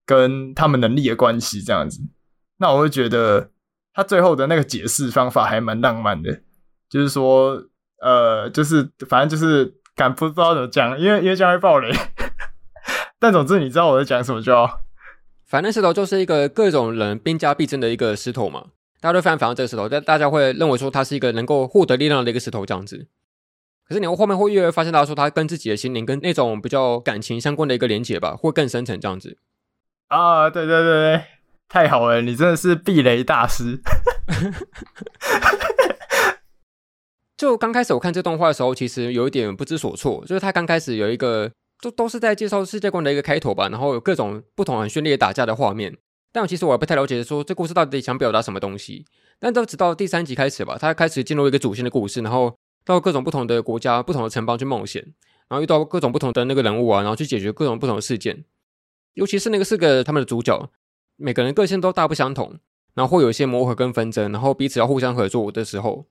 [0.06, 2.02] 跟他们能力的关系这样子。
[2.58, 3.52] 那我会觉得
[3.94, 6.42] 他最后的那个解释方法还蛮浪漫的，
[6.90, 7.64] 就是说，
[8.02, 9.76] 呃，就是反正就是。
[9.98, 11.90] 敢不知道怎么讲，因为因为将会爆雷。
[13.18, 14.82] 但总之你知道我在讲什么就好。
[15.46, 18.66] 反正石头就是一个各种人兵家必争的一个石头嘛，
[19.06, 23.06] 大家都非常反对这个石头，但大家会认为说它是一个能够获得力量的一个石头这样子。
[23.88, 29.38] 可是你后面会越来越发现，他说他跟自己的心灵跟那种比较感情相关的一个连接吧，会更深层这样子。
[30.08, 31.22] 啊，对对对对，
[31.70, 33.80] 太好了，你真的是避雷大师。
[37.38, 40.24] 就刚开始我看这动画的时候，其实有一点不知所措。
[40.26, 45.96] 就是他刚开始有一个，都都是在介绍世界观的一个开头吧，然后有各种不同很绚丽的打架的画面。
[46.36, 49.06] 但其实我还不太了解说这故事到底想表达什么东西。
[49.40, 55.02] 但都直到第三集开始吧，他开始进入一个主线的故事，然后到各种不同的国家、不同的城邦去冒险，
[55.48, 58.44] 然后遇到各种不同的那个人物啊，然后去解决各种不同的事件。
[59.14, 60.70] 尤其是那个四个他们的主角，
[61.16, 62.60] 每个人个性都大不相同，
[62.96, 66.06] 然后会有一些磨合跟纷争，然后彼此要互相合作的时候。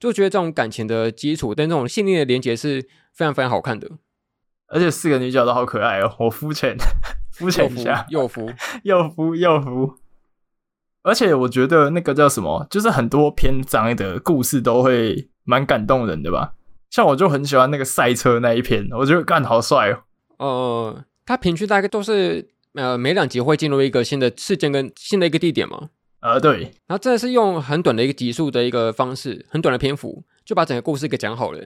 [0.00, 3.88] 就觉得这种感情的基础跟这种信念的连接是非常非常好看的，
[4.66, 6.16] 而且四个女角都好可爱哦。
[6.18, 6.76] 我肤浅，
[7.40, 8.50] 肤浅一下，又肤
[8.84, 9.94] 又肤又肤。
[11.02, 16.52] 而且我觉得那个叫什么，就是很多篇章的故事都会蛮感动人的吧。
[16.90, 19.96] 像我就很喜欢那个赛车那一篇，我觉得干好帅哦。
[20.36, 25.88] 呃，它平均大概都是呃每两集会进入一个新的事件跟新的一个地点嘛。
[26.20, 31.60] 呃，对，然后这是用很短的一个集数的一个方式，很短的篇幅就把整个故事给讲好了。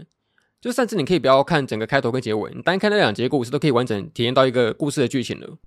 [0.65, 5.59] 就甚至你可以不要看整个开头跟结尾，你单看那两节故事都可以完整体验到一个故事的剧情了。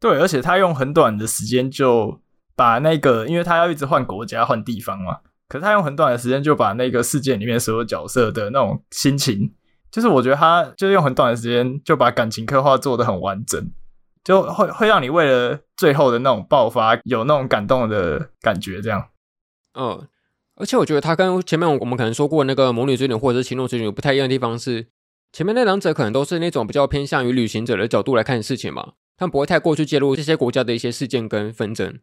[0.00, 2.22] 对，而且他用很短的时间就
[2.56, 9.52] 把那个，因为他要一直换国家、换地方嘛，可是他用很短的时间就把那个事件里面所有角色的那种心情，
[9.90, 13.70] 就是我觉得他就是用很短的时间就把感情刻画做的很完整。
[14.24, 19.06] 就会会让你为了最后的那种爆发有那种感动的感觉，这样。
[19.78, 20.08] 嗯，
[20.56, 24.86] 而且我觉得他跟前面我们可能说过那个《魔女之旅》或者是《情路之旅》不太一样的地方是，
[25.32, 31.98] 前面那两者可能都是那种比较偏向于旅行者的角度来看事情嘛，他们不会太过去介入这些国家的一些事件跟纷争。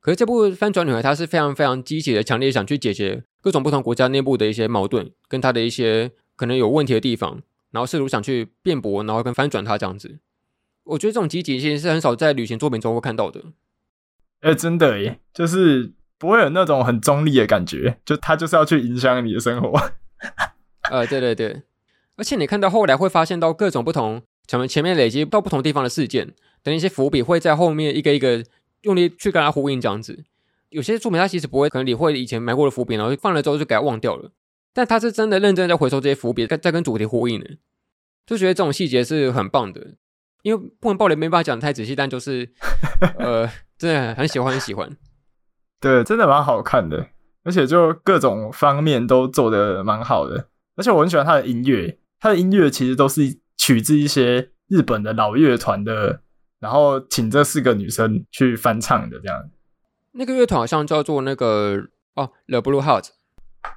[0.00, 7.42] 可是这部《翻转女孩》她是非常非常积极的、强烈想去解决各种不同国家内部的一些矛盾，跟她的一些可能有问题的地方。
[7.72, 10.18] 然后试图想去辩驳，然后跟翻转它这样子。
[10.82, 13.44] 我觉得这种积极性是很少在旅行作品中会看到的。
[14.40, 19.72] 哎、真的耶，就是不会有那种很中立的感觉，就他就是要去影响你的生活。
[20.90, 21.62] 呃，对对对，
[22.16, 28.44] 而且你看到后来会发现到各种不同，咱们前面累积到不同地方的事件，等一些伏笔会在后面一个一个
[28.82, 30.24] 用力去跟它呼应这样子。
[30.68, 34.30] 有些作品他其实不会可能你会以前埋过的伏笔，然后放了之后就给它忘掉了，
[34.74, 37.56] 但他是真的认真在回收这些伏笔，在在跟主题呼应的，
[38.26, 39.94] 就觉得这种细节是很棒的。
[40.42, 42.48] 因为不能暴雷，没办法讲的太仔细，但就是
[43.18, 43.46] 呃，
[43.76, 44.90] 真的很喜欢，很喜欢。
[45.80, 47.06] 对，真的蛮好看的，
[47.42, 50.46] 而且就各种方面都做的蛮好的。
[50.76, 53.22] 而且我很喜欢他的音乐，他的音乐其实都是
[53.56, 56.20] 取自一些日本的老乐团的，
[56.58, 59.50] 然后请这四个女生去翻唱的这样。
[60.12, 61.76] 那个乐团好像叫做那个
[62.14, 63.08] 哦，The Blue Heart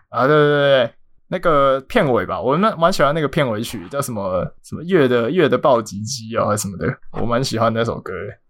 [0.09, 0.93] 啊，对对对。
[1.27, 8.42] 那个片尾吧，我蛮蛮喜欢那个片尾曲，叫什么什么月的月的暴击机啊，还是什么的，我蛮喜欢那首歌的。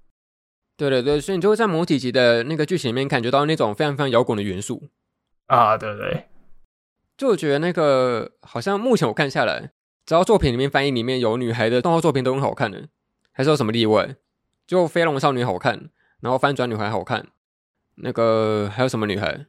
[0.75, 4.89] 对对对，所以你就会在某几集的那个剧情里面感觉到那种非常非常摇滚的元素
[5.47, 6.25] 啊，对对。
[7.15, 9.71] 就我觉得那个好像目前我看下来，
[10.05, 12.87] 只要作品里面翻译里面有女孩的动画作品都很好看的，
[13.31, 14.15] 还是有什么例外？
[14.65, 15.89] 就飞龙少女好看，
[16.21, 17.27] 然后翻转女孩好看，
[17.95, 19.45] 那个还有什么女孩？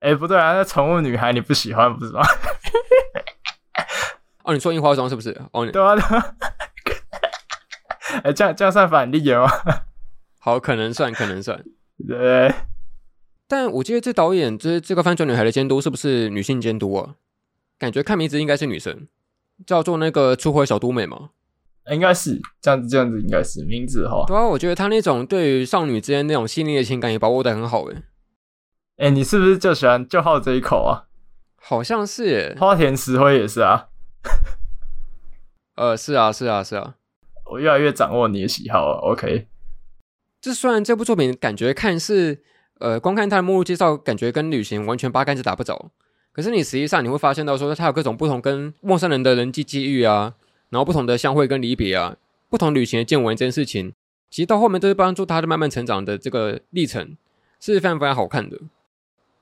[0.00, 2.22] 哎，不对啊，那宠物女孩你不喜欢不是吗？
[4.44, 5.38] 哦，你说樱花妆是不是？
[5.52, 6.34] 哦，对啊，对啊。
[8.24, 9.46] 哎，这样这样算反例吗？
[10.48, 11.62] 好，可能算，可能算。
[12.08, 12.54] 对。
[13.46, 17.16] 但我记得这导演这这个翻转女孩的监督是不是女性监督啊？
[17.78, 19.06] 感觉看名字应该是女生，
[19.66, 21.30] 叫做那个初回小都美嘛？
[21.90, 24.24] 应该是这样子，这样子应该是名字哈。
[24.26, 27.96] 对啊，我觉得他那种对于少女之间那种细腻的情感也把握的很好诶。
[28.96, 31.08] 哎、欸，你是不是就喜欢就好这一口啊？
[31.56, 33.88] 好像是耶，花田石灰也是啊。
[35.76, 36.96] 呃，是啊，是啊，是啊。
[37.50, 38.98] 我越来越掌握你的喜好了。
[38.98, 39.46] OK。
[40.40, 42.38] 这虽然这部作品感觉看似，
[42.78, 45.90] 呃，光看它的目录介绍，感觉跟旅行完全八竿子打不着。
[46.32, 50.34] 可是你实际上你会发现到说，它有各种不同跟陌生人的人际际遇啊，
[50.70, 52.16] 然后不同的相会跟离别啊，
[52.48, 53.92] 不同旅行的见闻这件事情，
[54.30, 57.16] 其实到后面都是帮助他的慢慢成长的这个历程，
[57.58, 58.56] 是非常非常好看的。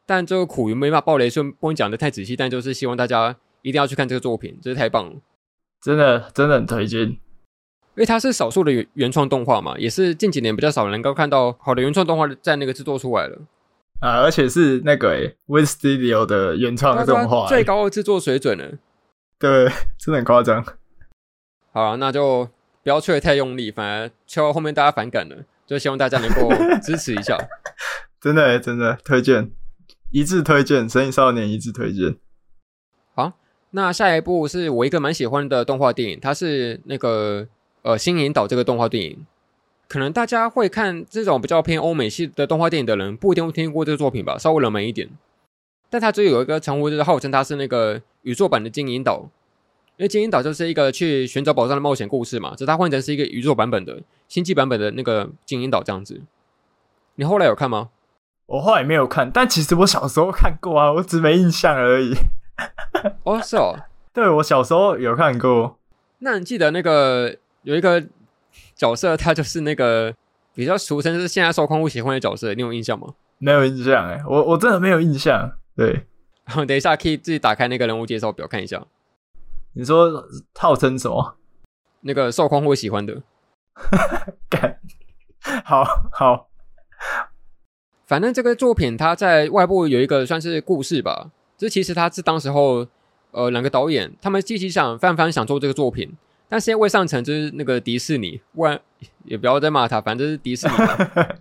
[0.06, 2.34] 但这个苦于没法爆雷，所以不能讲的太仔细。
[2.34, 5.16] 但就是希望大家一定要去看这个作品，真是太棒了，
[5.82, 7.18] 真的真的很推荐。
[7.96, 13.38] 因为它是少数的原原创动画嘛，也是近几年比较少能够看到好的原创动画在那个制作出来了
[14.00, 18.72] 啊，而且是那个诶 Wit Studio 的原创动画，最高的制作水准了。
[19.40, 19.66] 对，
[19.98, 20.62] 真的很夸张。
[21.72, 22.48] 好啊，那就
[22.82, 25.36] 不要吹得太用力，反而吹到后面大家反感了，
[25.66, 26.50] 就希望大家能够
[26.82, 27.38] 支持一下。
[28.20, 29.50] 真的真的推荐。
[30.10, 32.16] 一致推荐《神隐少年》，一致推荐。
[33.14, 33.32] 好，
[33.70, 37.46] 那下一部是我一个蛮喜欢的动画电影，它是那个
[37.86, 39.24] 呃《星银岛》这个动画电影。
[39.88, 45.08] 可能大家会看这种比较偏欧美系的动画电影的人，不一定会听过这个作品吧，稍微冷门一点。
[45.88, 49.18] 但它这有一个称呼，就是号称它是那个宇宙版的《金银岛》，
[49.96, 56.20] 因为《金银岛》就是一个去寻找宝藏的冒险故事嘛，只是它换成是一个宇宙版本的星际版本的那个《金银岛》这样子。
[57.14, 57.90] 你后来有看吗？
[58.46, 62.14] 我后来没有看，但其实我小时候看过啊，我只没印象而已。
[63.22, 63.78] 哦，是哦，
[64.12, 65.78] 对，我小时候有看过。
[66.18, 68.00] 那你记得那个有一个
[68.76, 70.14] 角色，他就是那个
[70.54, 73.08] 比较俗称是现在受控物喜欢的角色，你有印象吗？
[73.38, 75.50] 没有印象哎，我我真的没有印象。
[75.74, 76.06] 对，
[76.44, 78.86] 然 后等一下可以自己打开那个人物介绍表看一下。
[79.72, 81.36] 你说号称什么？
[82.02, 83.20] 那个受控会喜欢的。
[84.48, 84.78] 干，
[85.64, 86.48] 好好。
[88.06, 91.32] 反正这个作品，它在外部有一个算是故事吧。
[91.58, 92.86] 这其实它是当时候，
[93.32, 96.16] 呃，两个导演他们积极想、非常非常想做这个作品，
[96.48, 98.80] 但是因为上层就是那个迪士尼，不然
[99.24, 100.96] 也不要再骂他，反正就是迪士尼嘛。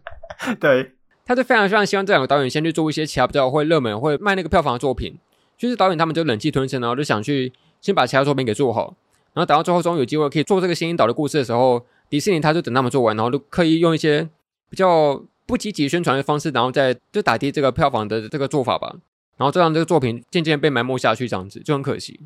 [0.60, 0.92] 对，
[1.26, 5.18] 他就非常非常希望这两个导演先去做一些其他比较会热门、会卖那个票房的作品。
[5.58, 7.52] 就是导演他们就忍气吞声，然后就想去
[7.82, 8.96] 先把其他作品给做好，
[9.34, 14.30] 然后等到最后终于有机会可以做这个星银岛的故事的时候，迪士尼他就等他们做完，然后就刻意用一些
[14.70, 15.24] 比较。
[15.48, 18.96] 不积极宣传的方式，然后再就打低这个票房的这个做法吧，
[19.38, 22.20] 然后这让这个作品渐渐被埋没下去，这样子就很可惜。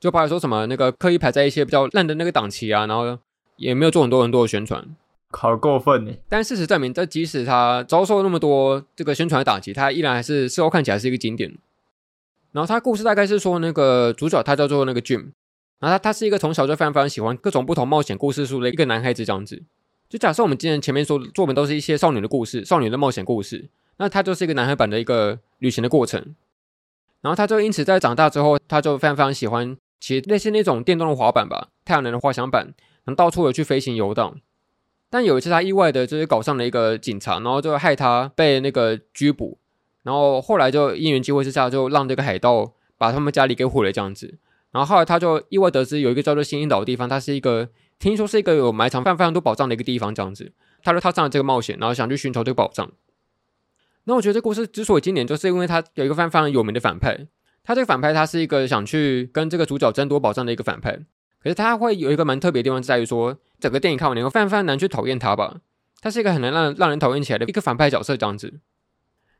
[0.00, 3.18] 就怕说什么那个刻意排在一些比较烂的那个档期啊，然后
[3.56, 4.82] 也没有做很多很多的宣传，
[5.30, 6.12] 好过分呢。
[6.26, 11.54] 但事实证明，这即使他遭受那么多这个宣传的打击，他依然还是事后看起来是一个经典。
[12.52, 15.26] 然后他故事大概是说，那个主角他叫做那个 Jim，
[15.78, 19.62] 然后他他是一个从小就非常非常喜欢各种不同冒险故事书的一个男孩子，这样子。
[20.08, 26.34] 就假设我们今天前面说的作品都是一些少女的故事，少女的冒险故事，那他就是一个男孩版的一个旅行的过程。
[27.20, 32.72] 然后他就因此在长大之后，他就非常非常喜欢其实类似那种电动的滑板吧，太阳能的滑翔板，
[33.04, 34.40] 能到处的去飞行游荡。
[35.10, 39.58] 但有一次他意外的就是搞上了一个警察，然后就害他被那个拘捕，
[40.02, 44.38] 然后后来就因缘际会之下，就让这个海盗把他们家里给毁了这样子。
[44.70, 50.52] 然后后来他就意外得知有一个叫做星星岛的地方，它是一个听说是一个有埋藏非常非常多宝藏的一个地方这样子。
[50.82, 52.92] 他说他上了这个冒险，然后想去寻求这个宝藏。
[54.04, 57.26] 那我觉得这故事之所以经典，就是因为他有一个非常非常有名的反派。
[57.70, 60.98] 他这个反派他是一个想去跟这个主角争夺宝藏的一个反派。
[61.40, 65.60] 可是他会有一个蛮特别的地方，在于说，整个电影看完你会非常非常难去讨厌他吧？
[66.00, 68.54] 他是一个很难让让人讨厌起来的一个反派角色这样子。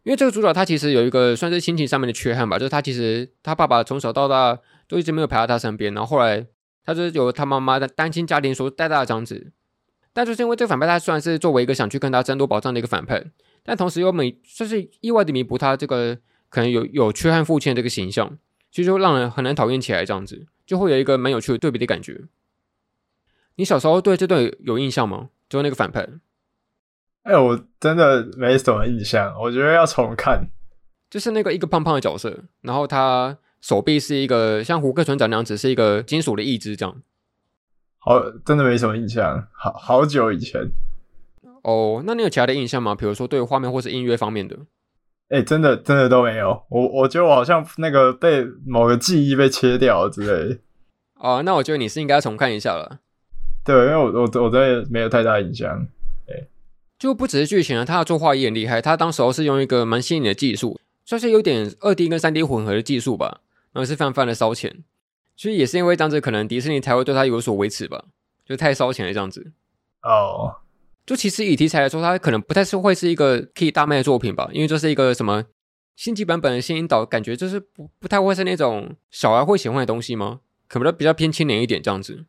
[0.04, 4.56] 因为这个主角他其实有一个算是亲情上面的缺憾吧，就是他其实他爸爸从小到大
[4.86, 6.46] 都一直没有陪在他身边，然后后来
[6.84, 9.50] 他就是由他妈妈的单亲家庭所带大的这样子。
[10.12, 13.24] 但就是因为这个反派，他虽然是作为一个想去跟他争夺宝藏的一个反派，
[13.64, 16.16] 但同时又没就是意外的弥补他这个
[16.50, 18.36] 可能有有缺憾父亲的这个形象，
[18.70, 20.46] 其实就让人很难讨厌起来这样子。
[20.66, 22.24] 就会有一个蛮有趣的对比的感觉。
[23.56, 25.30] 你小时候对这段有印象吗？
[25.48, 26.00] 就那个反派？
[27.22, 29.34] 哎、欸，我真的没什么印象。
[29.40, 30.48] 我觉得要重看。
[31.10, 37.02] 就是那个一个胖胖的角色，然后他手臂是一个像胡克船长那样子，是一个金属的义肢这样。
[37.98, 39.48] 好，真的没什么印象。
[39.52, 40.70] 好好久以前。
[41.62, 42.94] 哦，那你有其他的印象吗？
[42.94, 44.56] 比如说对画面或是音乐方面的？
[45.30, 46.60] 哎、欸，真的真的都没有。
[46.68, 50.60] 我我觉得我好像那个被某个记忆被切掉之类的。
[51.22, 52.98] 哦，那我觉得你是应该重看一下了。
[53.64, 55.86] 对，因为我我我真的没有太大印象。
[56.26, 56.48] 哎，
[56.98, 58.82] 就不只是剧情啊，他的作画也很厉害。
[58.82, 63.40] 他当时候是用一个蛮新颖的技术，算是有点二 D 跟三 D 混合的技术吧，
[63.72, 64.82] 然后是非常非常的烧钱。
[65.36, 68.06] 所以也是因为这样子，可能迪士尼才会对他有所维持吧，
[68.44, 69.52] 就太烧钱了这样子。
[70.02, 70.56] 哦。
[71.10, 75.42] 就其实以题材来说，它可能不太是会是一个可以大卖的作品吧，因为这是一个什么
[75.96, 80.38] 星级版本的星星岛，感觉就是不不太会是那种小孩会喜欢的东西吗？
[80.68, 82.26] 可能比较偏青年一点这样子，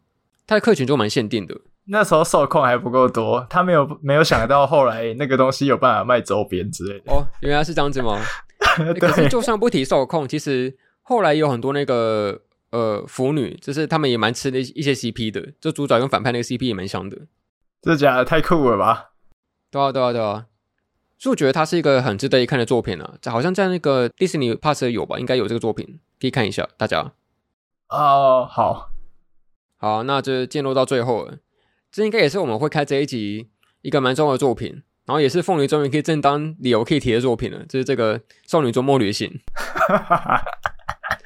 [0.48, 1.56] 它的客群就蛮限定的。
[1.86, 7.14] 那时候受控还不够多，他没有没有想到后来 那个东西有办法卖周边之类的。
[7.14, 8.20] 哦，原来是这样子吗？
[8.82, 17.16] 对可是就算不提受控，其实后来有很多那个呃腐女，就是他们也蛮吃的一些 CP 的，就主角跟反派那个 CP 也蛮香的。
[17.82, 19.12] 这假的太酷了吧？
[19.72, 20.46] 对啊，对啊，对啊！
[21.18, 23.16] 所以我觉得它是一个很值得一看的作品啊。
[23.26, 25.18] 好像在那个迪士尼 Plus 有吧？
[25.18, 26.68] 应该有这个作品，可以看一下。
[26.78, 27.12] 大家
[27.90, 28.90] 哦，好，
[29.78, 31.38] 好，那就进入到最后了。
[31.92, 33.50] 这应该也是我们会开这一集
[33.82, 39.28] 一个蛮重要的作品，然后也是凤梨终于可以正当理由可以提的作品了，就是这个《少女周末旅行》。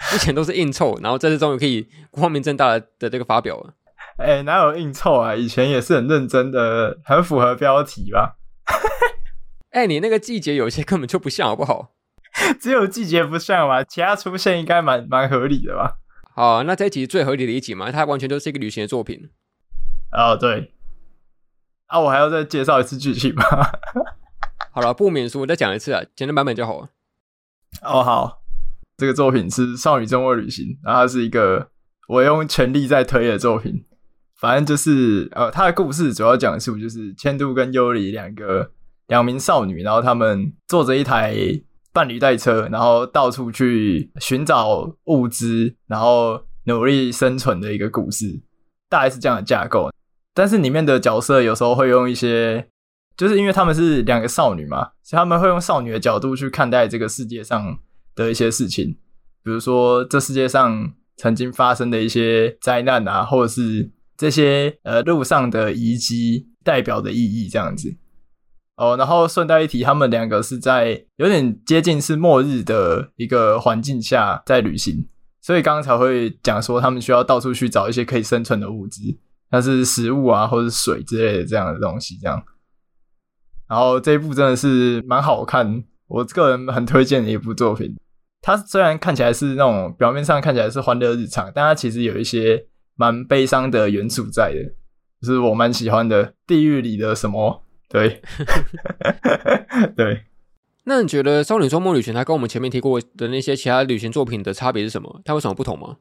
[0.09, 3.73] 之前都是硬凑，然后这次终于可以光明正大的的这个发表了。
[4.17, 5.35] 哎、欸，哪有硬凑啊？
[5.35, 8.37] 以前也是很认真的，很符合标题吧？
[9.71, 11.93] 哎、欸，你那个季节有些根本就不像，好不好？
[12.59, 15.97] 只有季节不像吧，其他出现应该蛮蛮合理的吧？
[16.33, 19.29] 好，那这一集最合理的一集嘛，它完全就是一个旅行的作品。
[20.11, 20.73] 哦，对。
[21.87, 23.43] 啊，我还要再介绍一次剧情吗？
[24.71, 26.89] 好了，不免说，我再讲一次啊，简单版本就好了。
[27.83, 28.41] 哦，好，
[28.97, 31.69] 这个作品是《少女周末旅行》，然后它是一个
[32.07, 33.85] 我用全力在推的作品。
[34.37, 38.69] 反正就是，呃，他的故事主要讲述就是千度跟优里两个
[39.07, 41.33] 两名少女，然后他们坐着一台
[41.93, 48.41] 伴侣代车，然后到处去寻找物资，然后努力生存的一个故事，
[48.89, 49.89] 大概是这样的架构。
[50.33, 52.67] 但是里面的角色有时候会用一些，
[53.15, 57.79] 就是因为他们是两个少女嘛，所以他们会用少女的角度去看待这个世界上
[58.13, 58.97] 的一些事情，
[59.41, 63.94] 比如说这世界上曾经发生的一些灾难啊，或者是。
[64.17, 67.95] 这些呃路上的遗迹代表的意义这样子
[68.77, 75.07] 哦，然后顺带一提，他们两个是在有点接近是末日的一个环境下在旅行，
[75.41, 79.01] 所以刚才会讲说他们需要到处去找一些可以生存的物资，
[79.51, 82.43] 像是食物啊或者水之类的这样的东西这样。
[83.67, 87.95] 然后这一部真的是蛮好看，我个人很推荐的一部作品。
[88.41, 92.67] 它虽然看起来是那种表面上看起来是欢乐日常，但它其实有一些。
[92.95, 94.75] 蛮悲伤的元素在的，
[95.21, 97.63] 就是我蛮喜欢的地狱里的什么？
[97.89, 98.21] 对，
[99.95, 100.25] 对。
[100.87, 105.21] 那你觉得《少女周末旅行》它跟我们前面提过的那些其他旅行作品的差别是什么？
[105.25, 105.97] 它有什么不同吗？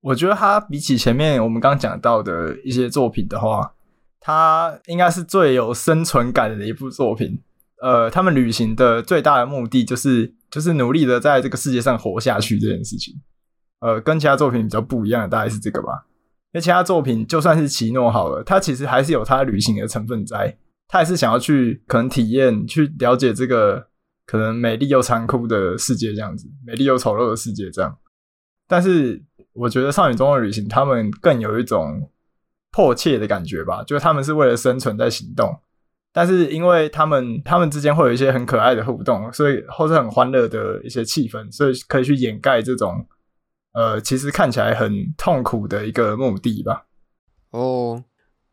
[0.00, 3.74] 我觉得它比起前面我们刚讲到的一些作品的话，
[4.20, 7.42] 它应该是最有生存感的一部作品。
[7.80, 13.14] 呃，他们旅行的最大的目的就是就是努力的在这个世界上活下去这件事情。
[13.80, 16.06] 呃，跟其他作品比较不一样的大概是这个吧。
[16.52, 20.56] 因为其他作品就算是奇诺好了，他其实还是有他旅行的成分在，
[20.88, 23.86] 他还是想要去可能体验、去了解这个
[24.24, 27.96] 可能美丽又残酷的世界这样子，美丽又丑陋的世界这样。
[28.66, 29.22] 但是
[29.52, 32.10] 我觉得少女中的旅行他们更有一种
[32.70, 35.54] 迫切的感觉吧，就是他们是为了生存在行动，
[36.14, 43.06] 但是因为他们他们之间会有一些很可爱的互动，所以或是很欢乐的一些气氛，所以可以去掩盖这种
[43.72, 46.86] 呃其实看起来很痛苦的一个目的吧。
[47.50, 48.04] 哦，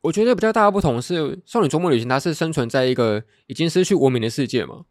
[0.02, 4.86] 我觉得比较大的不同是少女周末旅行，它是生存在一个已经失去文明的世界嘛。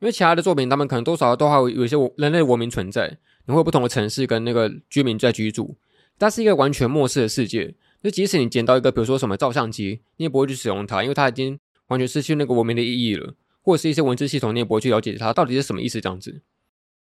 [0.00, 5.76] 因为其他的作品，他们可能多少都还有有一些人类文明存在，你会有不同的城市跟那个居民在居住，
[6.18, 7.74] 它是一个完全末世的世界。
[8.00, 11.58] 就即使你捡到一个，比如说什么照相机，你也不会去使用它，因为它已经
[11.88, 13.34] 完全失去那个文明的意义了。
[13.60, 16.00] 或者是一些文字系统，你也不会去了解它到底是什么意思。
[16.00, 16.40] 这样子，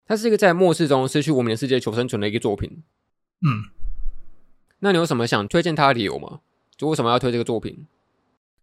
[0.07, 2.83] 它是一个在末世中失去文明的世界求生存的一个作品。
[3.45, 3.71] 嗯，
[4.81, 6.41] 那你有什么想推荐它的理由吗？
[6.77, 7.87] 就为什么要推这个作品？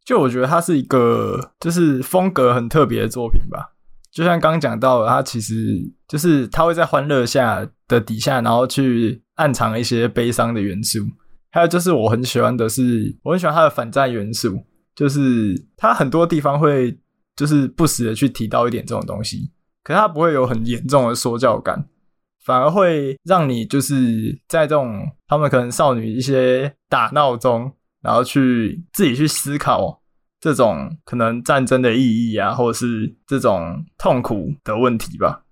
[0.03, 3.75] 就我觉得它是一个就是风格很特别的作品吧。
[4.11, 10.99] 就像刚刚讲到的，它其实就是它会在欢乐下的底下，然后去暗藏一些悲伤的元素。
[11.51, 14.63] 还有就是我很喜欢的是，我很喜欢它的反战元素，
[14.95, 16.97] 就是它很多地方会
[17.35, 19.51] 就是不时的去提到一点这种东西，
[19.83, 21.87] 可是它不会有很严重的说教感，
[22.43, 29.97] 反而会让你就是在这种他们可能少女一些打闹中，然后去自己去思考。
[30.41, 35.43] 这种可能战争的意义啊，或者是这种痛苦的问题吧，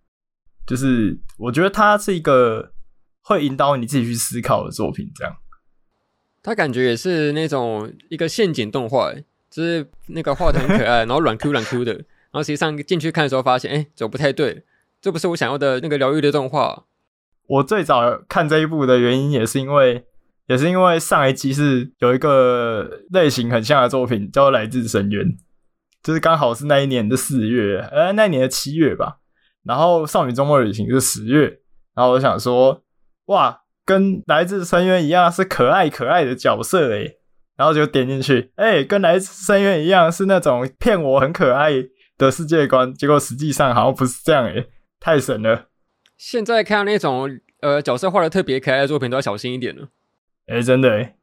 [0.66, 2.72] 就是我觉得它是一个
[3.22, 5.12] 会引导你自己去思考的作品。
[5.14, 5.36] 这样，
[6.42, 9.12] 它感觉也是那种一个陷阱动画，
[9.50, 14.64] 就是那个画得很可爱，然后软 Q 软 Q 的，然后实际上进去看的时候发现，哎，走不太对，
[15.02, 16.86] 这不是我想要的那个疗愈的动画。
[17.48, 20.06] 我最早看这一部的原因也是因为。
[20.48, 25.26] 也是因为上一集是有一个类型很像的作品，叫《来自深渊》，
[26.02, 29.18] 就是刚好是那一年的四月，呃，那一年的七月吧。
[29.66, 31.60] 然后《少女周末旅行》是十月，
[31.94, 32.82] 然后我想说，
[33.26, 37.18] 哇，跟《来自深渊》一样是可爱可爱的角色诶，
[37.58, 41.74] 然后就点进去，哎，跟《来自深渊》一样是那种骗我很可爱
[42.18, 45.70] 的世界观，结果实际上好像不是这样诶，太神了！
[46.18, 49.89] 现在看到那种呃角色画的特别可爱的作品，都要小心一点了。
[50.47, 51.15] 哎、欸，真的哎，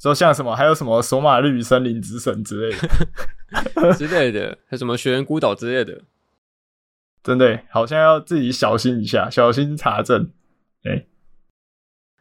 [0.00, 6.02] 说像什么，还有什么索马绿森林之神之类的 之类的，还有什么雪原孤岛之类的，
[7.22, 10.32] 真的好像要自己小心一下，小心查证。
[10.82, 11.06] 哎、欸，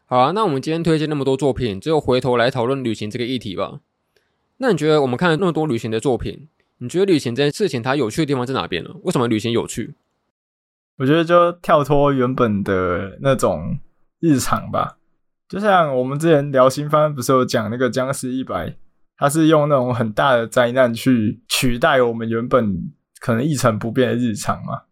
[0.05, 3.79] 好啊，那我们今天推荐那么多作品，最后回头来讨论旅行这个议题吧。
[4.57, 6.49] 那你觉得我们看了那么多旅行的作品，
[6.79, 8.91] 你觉得旅行这件事情它有趣的地方在哪边呢？
[9.03, 9.95] 为什么旅行有趣？
[10.97, 13.79] 我觉得就跳脱原本的那种
[14.19, 14.97] 日常吧。
[15.47, 18.75] 就像我们之前聊新番，不是有讲那个僵尸一百，
[19.17, 24.83] 它是用那种很大的灾难去取代我们原本可能一成不变的日常嘛。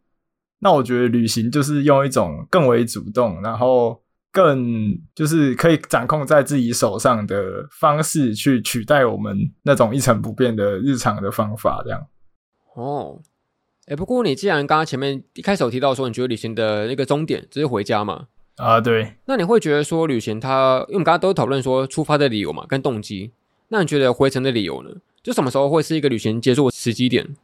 [0.59, 4.01] 那我觉得旅行就是用一种更为主动，然后
[4.35, 12.05] 更就是可以掌控在自己手上的方式去取代我们那种一成不变的日常的方法，这样。
[12.73, 13.21] 哦，
[13.85, 18.27] 哎、欸，不过你既然刚刚前面一开始有提到说，你觉得旅行的那个终点就是回家嘛？
[18.57, 23.31] 啊，对，那你会觉得说旅行它，因为我们刚刚都讨论说出发的理由嘛，跟动机，
[23.69, 24.89] 那你觉得回程的理由呢？
[25.23, 27.35] 就什么时候会是一个旅行结束的时机点？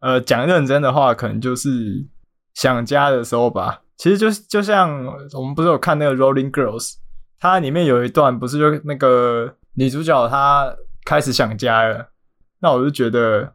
[0.00, 2.04] 呃，讲认真的话，可能就是
[2.52, 3.82] 想家的时候吧。
[3.98, 6.92] 其实就是就像我们不是有看那个《Rolling Girls》，
[7.38, 10.74] 它里面有一段不是就那个女主角她
[11.04, 12.08] 开始想家了，
[12.60, 13.52] 那我就觉得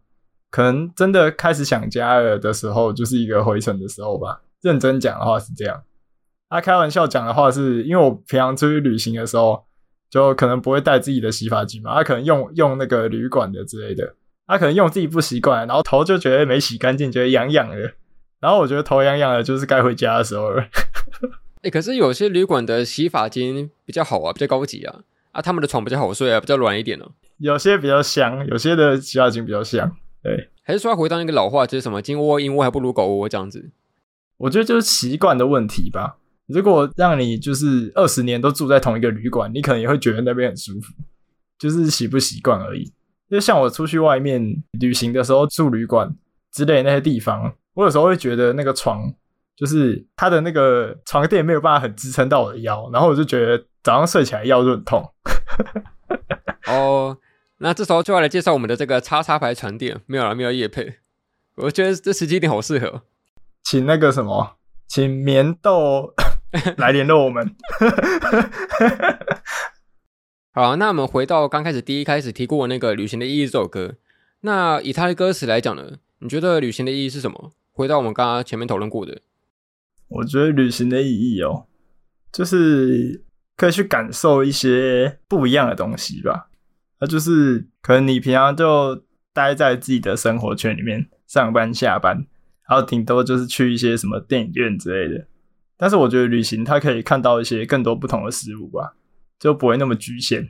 [0.51, 4.41] 可能真的开始想家了的时候，就是一个回程的时候吧。
[4.61, 5.83] 认真讲的话是这样。
[6.49, 9.65] 他、开玩笑讲的话是，因为我平常出去旅行的时候，
[10.09, 14.13] 就可能不会带自己的洗发精嘛，他、可能用用那个旅馆的之类的，
[14.45, 17.93] 他、可能用自己不习惯，然后头就觉得没洗干净，觉得痒痒的，
[18.43, 20.61] 然后我觉得头痒痒的，就是该回家的时候了。
[20.61, 24.99] 哎、欸，可是有些旅馆的洗发精比较好啊，比较高级啊，
[25.31, 27.11] 啊，他们的床比较好睡啊，比较软一点哦、啊。
[27.37, 29.89] 有些比较香，有些的洗发精比较香，
[30.21, 30.49] 对。
[30.61, 33.71] 还是说要回到那个老话，就是什么金窝银窝还不如狗窝这样子？
[34.35, 36.17] 我觉得就是习惯的问题吧。
[36.47, 40.93] 如果让你就是二十年都住在同一个旅馆，你可能也会觉得那边很舒服，
[41.57, 42.91] 就是习不习惯而已。
[43.29, 46.13] 就像我出去外面旅行的时候住旅馆
[46.51, 49.13] 之类那些地方，我有时候会觉得那个床
[49.55, 55.11] 就是它的那个床垫没有办法很支撑到我的腰，然后我就觉得早上睡起来腰就很痛。
[56.67, 57.17] 哦，
[57.57, 60.95] 那这时候就要来介绍我们的这个叉叉牌床垫，没有了，没有业配。
[61.55, 63.03] 我觉得这时机点好适合，
[63.63, 64.57] 请那个什么，
[64.87, 66.13] 请棉豆。
[66.77, 67.55] 来联络我们。
[70.53, 73.95] 好，那我们回到刚开始第一开始提过那个《旅行的意义》这首歌。
[74.41, 77.53] 那以它的歌词来讲呢，你觉得旅行的意义是什么？
[77.73, 79.19] 回到我们刚刚前面讨论过的，
[80.07, 81.65] 我觉得旅行的意义哦，
[82.31, 83.23] 就是
[83.57, 86.49] 可以去感受一些不一样的东西吧。
[86.99, 89.03] 那就是可能你平常就
[89.33, 92.15] 待在自己的生活圈里面，上班下班，
[92.69, 95.27] 然后顶多就是去一些什么电影院之类的。
[95.75, 98.95] 但是我觉得旅行它可以看到一些更多不同的事物吧，
[99.39, 100.43] 就不会那么局限。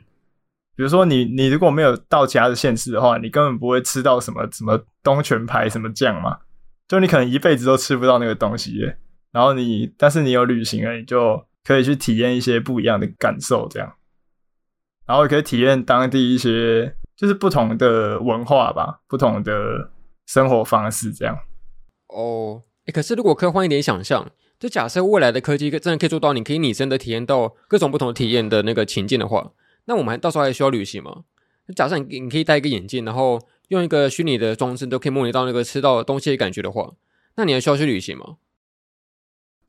[0.76, 6.38] 比如说你你如果没有到其他的县市的话，你根本不会吃到什么什么东泉牌什么酱嘛，
[6.88, 8.94] 就你可能一辈子都吃不到那个东西。
[9.32, 13.94] 然后你但是你有旅行了，你就可以去体验一些不一样的感受，这样，
[15.06, 19.90] 然后也可以体验当地一些就是不同的文化吧，不同的
[20.26, 21.36] 生活方式这样。
[22.08, 24.30] 哦，诶，可是如果科幻一点想象，
[24.60, 29.52] 就假设未来的科技真的可以做到，你可以拟真的体验到各种不同的体验的那个情境的话。
[29.86, 31.24] 那我们还到时候还需要旅行吗？
[31.74, 36.94] 假设你你可以戴一个眼镜，然后用一个虚拟的装置都可以模拟到那个吃到东西的感觉的话，
[37.36, 38.36] 那你还需要去旅行吗？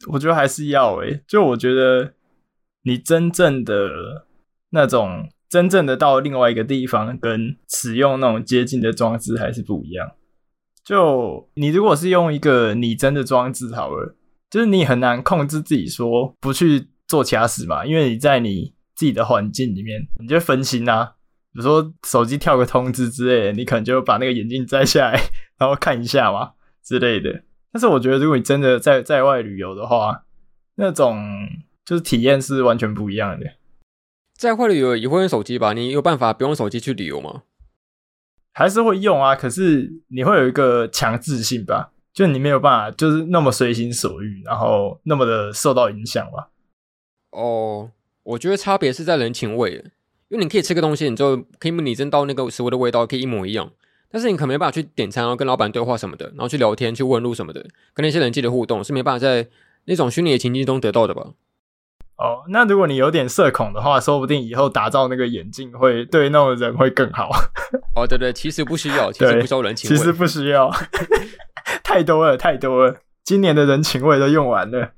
[0.07, 2.13] 我觉得还是要诶、就我觉得
[2.83, 4.27] 你真正的
[4.69, 10.11] 那种真正的到另外一个地方，跟使用那种接近的装置还是不一样。
[10.83, 14.15] 就你如果是用一个拟真的装置好了，
[14.49, 18.73] 就是你很难控制自己说不去做其他事嘛，因为你在你。
[18.95, 21.15] 自己的环境里面，你就分心啊。
[21.55, 25.17] 比如说手机跳个通知之类的，你可能就把那个眼镜摘下来，
[25.57, 26.51] 然后看一下嘛
[26.83, 27.43] 之类的。
[27.71, 30.25] 但是我觉得，如果你真的在在外旅游的话，
[30.75, 31.23] 那种
[31.85, 33.45] 就是体验是完全不一样的。
[34.37, 35.71] 在外旅游也会用手机吧？
[35.71, 37.43] 你有办法不用手机去旅游吗？
[38.51, 41.93] 还是会用啊，可是你会有一个强制性吧？
[42.13, 46.49] 就你没有办法，就是那么随心所欲，然后那么的受到影响吧？
[47.31, 47.91] 哦。
[48.23, 49.85] 我觉得差别是在人情味，
[50.29, 53.71] 因为你可以吃个东西，你就可以拟真到那个食物的味道，可以一模一样。
[54.11, 57.61] 但是你可能没办法去点餐，然后跟老板对话什么的，然后去聊天、去问路什么的，
[57.93, 59.47] 跟那些人际的互动是没办法在
[59.85, 61.31] 那种虚拟的情境中得到的吧？
[62.17, 67.29] 哦，那如果你有点社恐的话，说不定以后打造那个眼镜会对那种人会更好。
[67.93, 70.71] 哦，对对，其实不需要，其实不需要人情味，其实不需要，
[71.83, 74.93] 太多了，太多了，今年的人情味都用完了。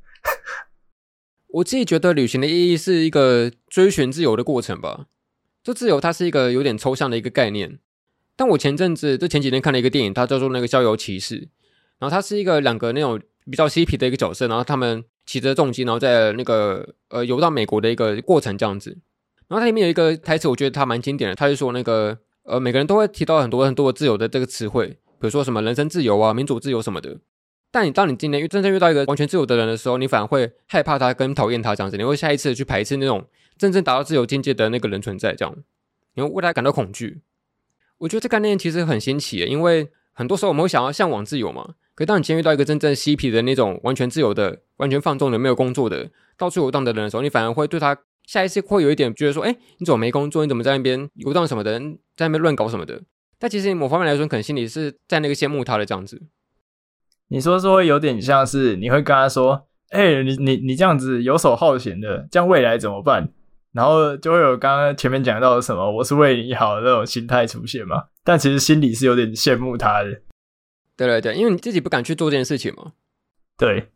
[1.47, 5.07] 我自己觉得旅行的意义是一个追寻自由的过程吧。
[5.68, 7.78] 就自由它是一个有点抽象的一个概念。
[8.38, 11.41] 但我前阵子就前几天看了一个电影，它叫做那个《逍遥骑士》，
[11.99, 13.20] 然后它是一个两个那种
[13.51, 18.97] 比较嬉皮的一个角色，然后他们骑着重机，然后在那个呃游到美国的一个过程这样子。
[19.49, 27.18] 然后它里面有一个台词，我觉得它蛮经典的，他就说那个呃每个人都会提到很多很多自由的这个词汇，比如说什么人身自由啊、民主自由什么的。
[27.72, 33.26] 但你当你今天真正遇到一个完全自由的人的时候，你反而会害怕他跟讨厌他这样子，你会下意识的去排斥那种
[33.58, 35.55] 真正达到自由境界的那个人存在，这样
[36.14, 37.22] 你会为他感到恐惧。
[37.99, 41.76] 我觉得这概念其实很新奇，因为很多时候我们会想要向往自由嘛。
[41.95, 47.97] 可当你今天遇到一个真正嬉皮的那种完全自由的、完全放纵的、没有工作的、到处游荡的人的时候，你反而会对他
[48.28, 50.45] 下意识会有一点觉得说：哎，你怎么没工作？
[50.45, 51.80] 你怎么在那边游荡什么的，
[52.16, 53.01] 在那边乱搞什么的？
[53.39, 56.22] 但其实某方面来说，可能心里是在那个羡慕他的这样子。
[57.30, 63.30] 你说说，有点像是你会跟他说：“哎、你你你这样子游手好闲的，这样未来怎么办？”
[63.78, 68.05] 然后就会有刚刚前面讲到的什么“我是为你好”的那种心态出现嘛。
[68.23, 70.09] 但其实心里是有点羡慕他的。
[70.95, 72.93] 对对对，因为你自己不敢去做这件事情嘛。
[73.55, 73.89] 对，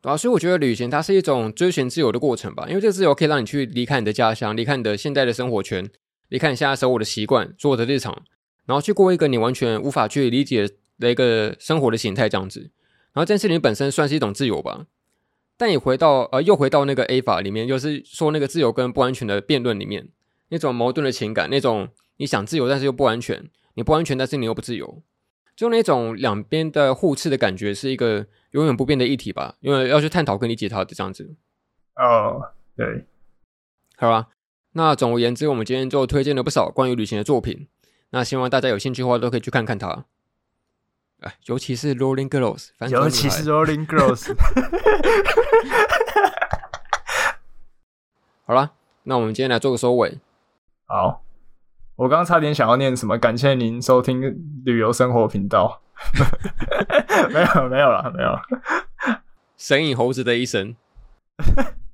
[0.00, 2.64] 对啊，所以我觉得旅行它是一种追寻自由的过程吧。
[2.70, 5.86] 因为这个自由可以让你去离开你的家乡，离开你的现在的生活圈，
[6.30, 8.22] 离开你现在生活的习惯、所有的日常，
[8.64, 10.66] 然后去过一个你完全无法去理解
[10.98, 12.60] 的一个生活的形态这样子，
[13.12, 14.86] 然后这件事情本身算是一种自由吧，
[15.58, 20.08] 但也回到呃，又回到那个 A 法里面，就是说那个自由跟不安全的辩论里面，
[20.48, 21.88] 那种矛盾的情感，那种
[22.18, 25.02] 你想自由但是又不安全，你不安全但是你又不自由，
[25.56, 31.34] 就那种两边的互斥的感觉，是一个永远不变的议题吧，因为要去探讨跟理解它的这样子。
[31.96, 32.40] 哦，
[32.76, 33.04] 对，
[33.96, 34.28] 好吧，
[34.74, 37.66] 那总而言之，我们今天就推荐了不少关于旅行的作品，
[38.10, 40.06] 那希望大家有兴趣的话都可以去看看它。
[41.20, 44.28] 哎，尤其是 Rolling Girls，尤其是 Rolling Girls。
[48.46, 48.70] 好了，
[49.02, 50.20] 那我们今天来做个收尾。
[50.86, 51.22] 好，
[51.96, 54.22] 我刚刚差点想要念什么，感谢您收听
[54.64, 55.82] 旅游生活频道。
[57.30, 58.40] 没有，没有了，没有了。
[59.56, 60.76] 神隐猴子的一生，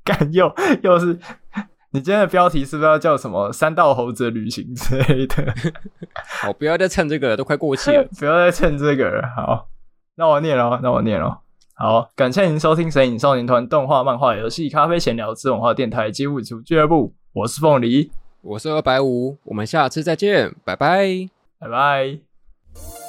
[0.05, 1.18] 干又又是。
[1.95, 5.55] 你今天的标题是不是要叫什么“三道猴子旅行”之类的？
[6.42, 8.05] 好，不要再蹭这个了，都快过期了。
[8.18, 9.22] 不要再蹭这个了。
[9.36, 9.68] 好，
[10.16, 11.38] 那我念了，那我念了。
[11.74, 17.14] 好，感谢您收听《神影少年团》动画、漫画、游戏、咖啡闲聊之文化电台街舞组俱乐部。
[17.32, 18.11] 我是凤梨，
[18.42, 21.28] 我是二百五，我们下次再见，拜拜，
[21.61, 23.03] 拜拜。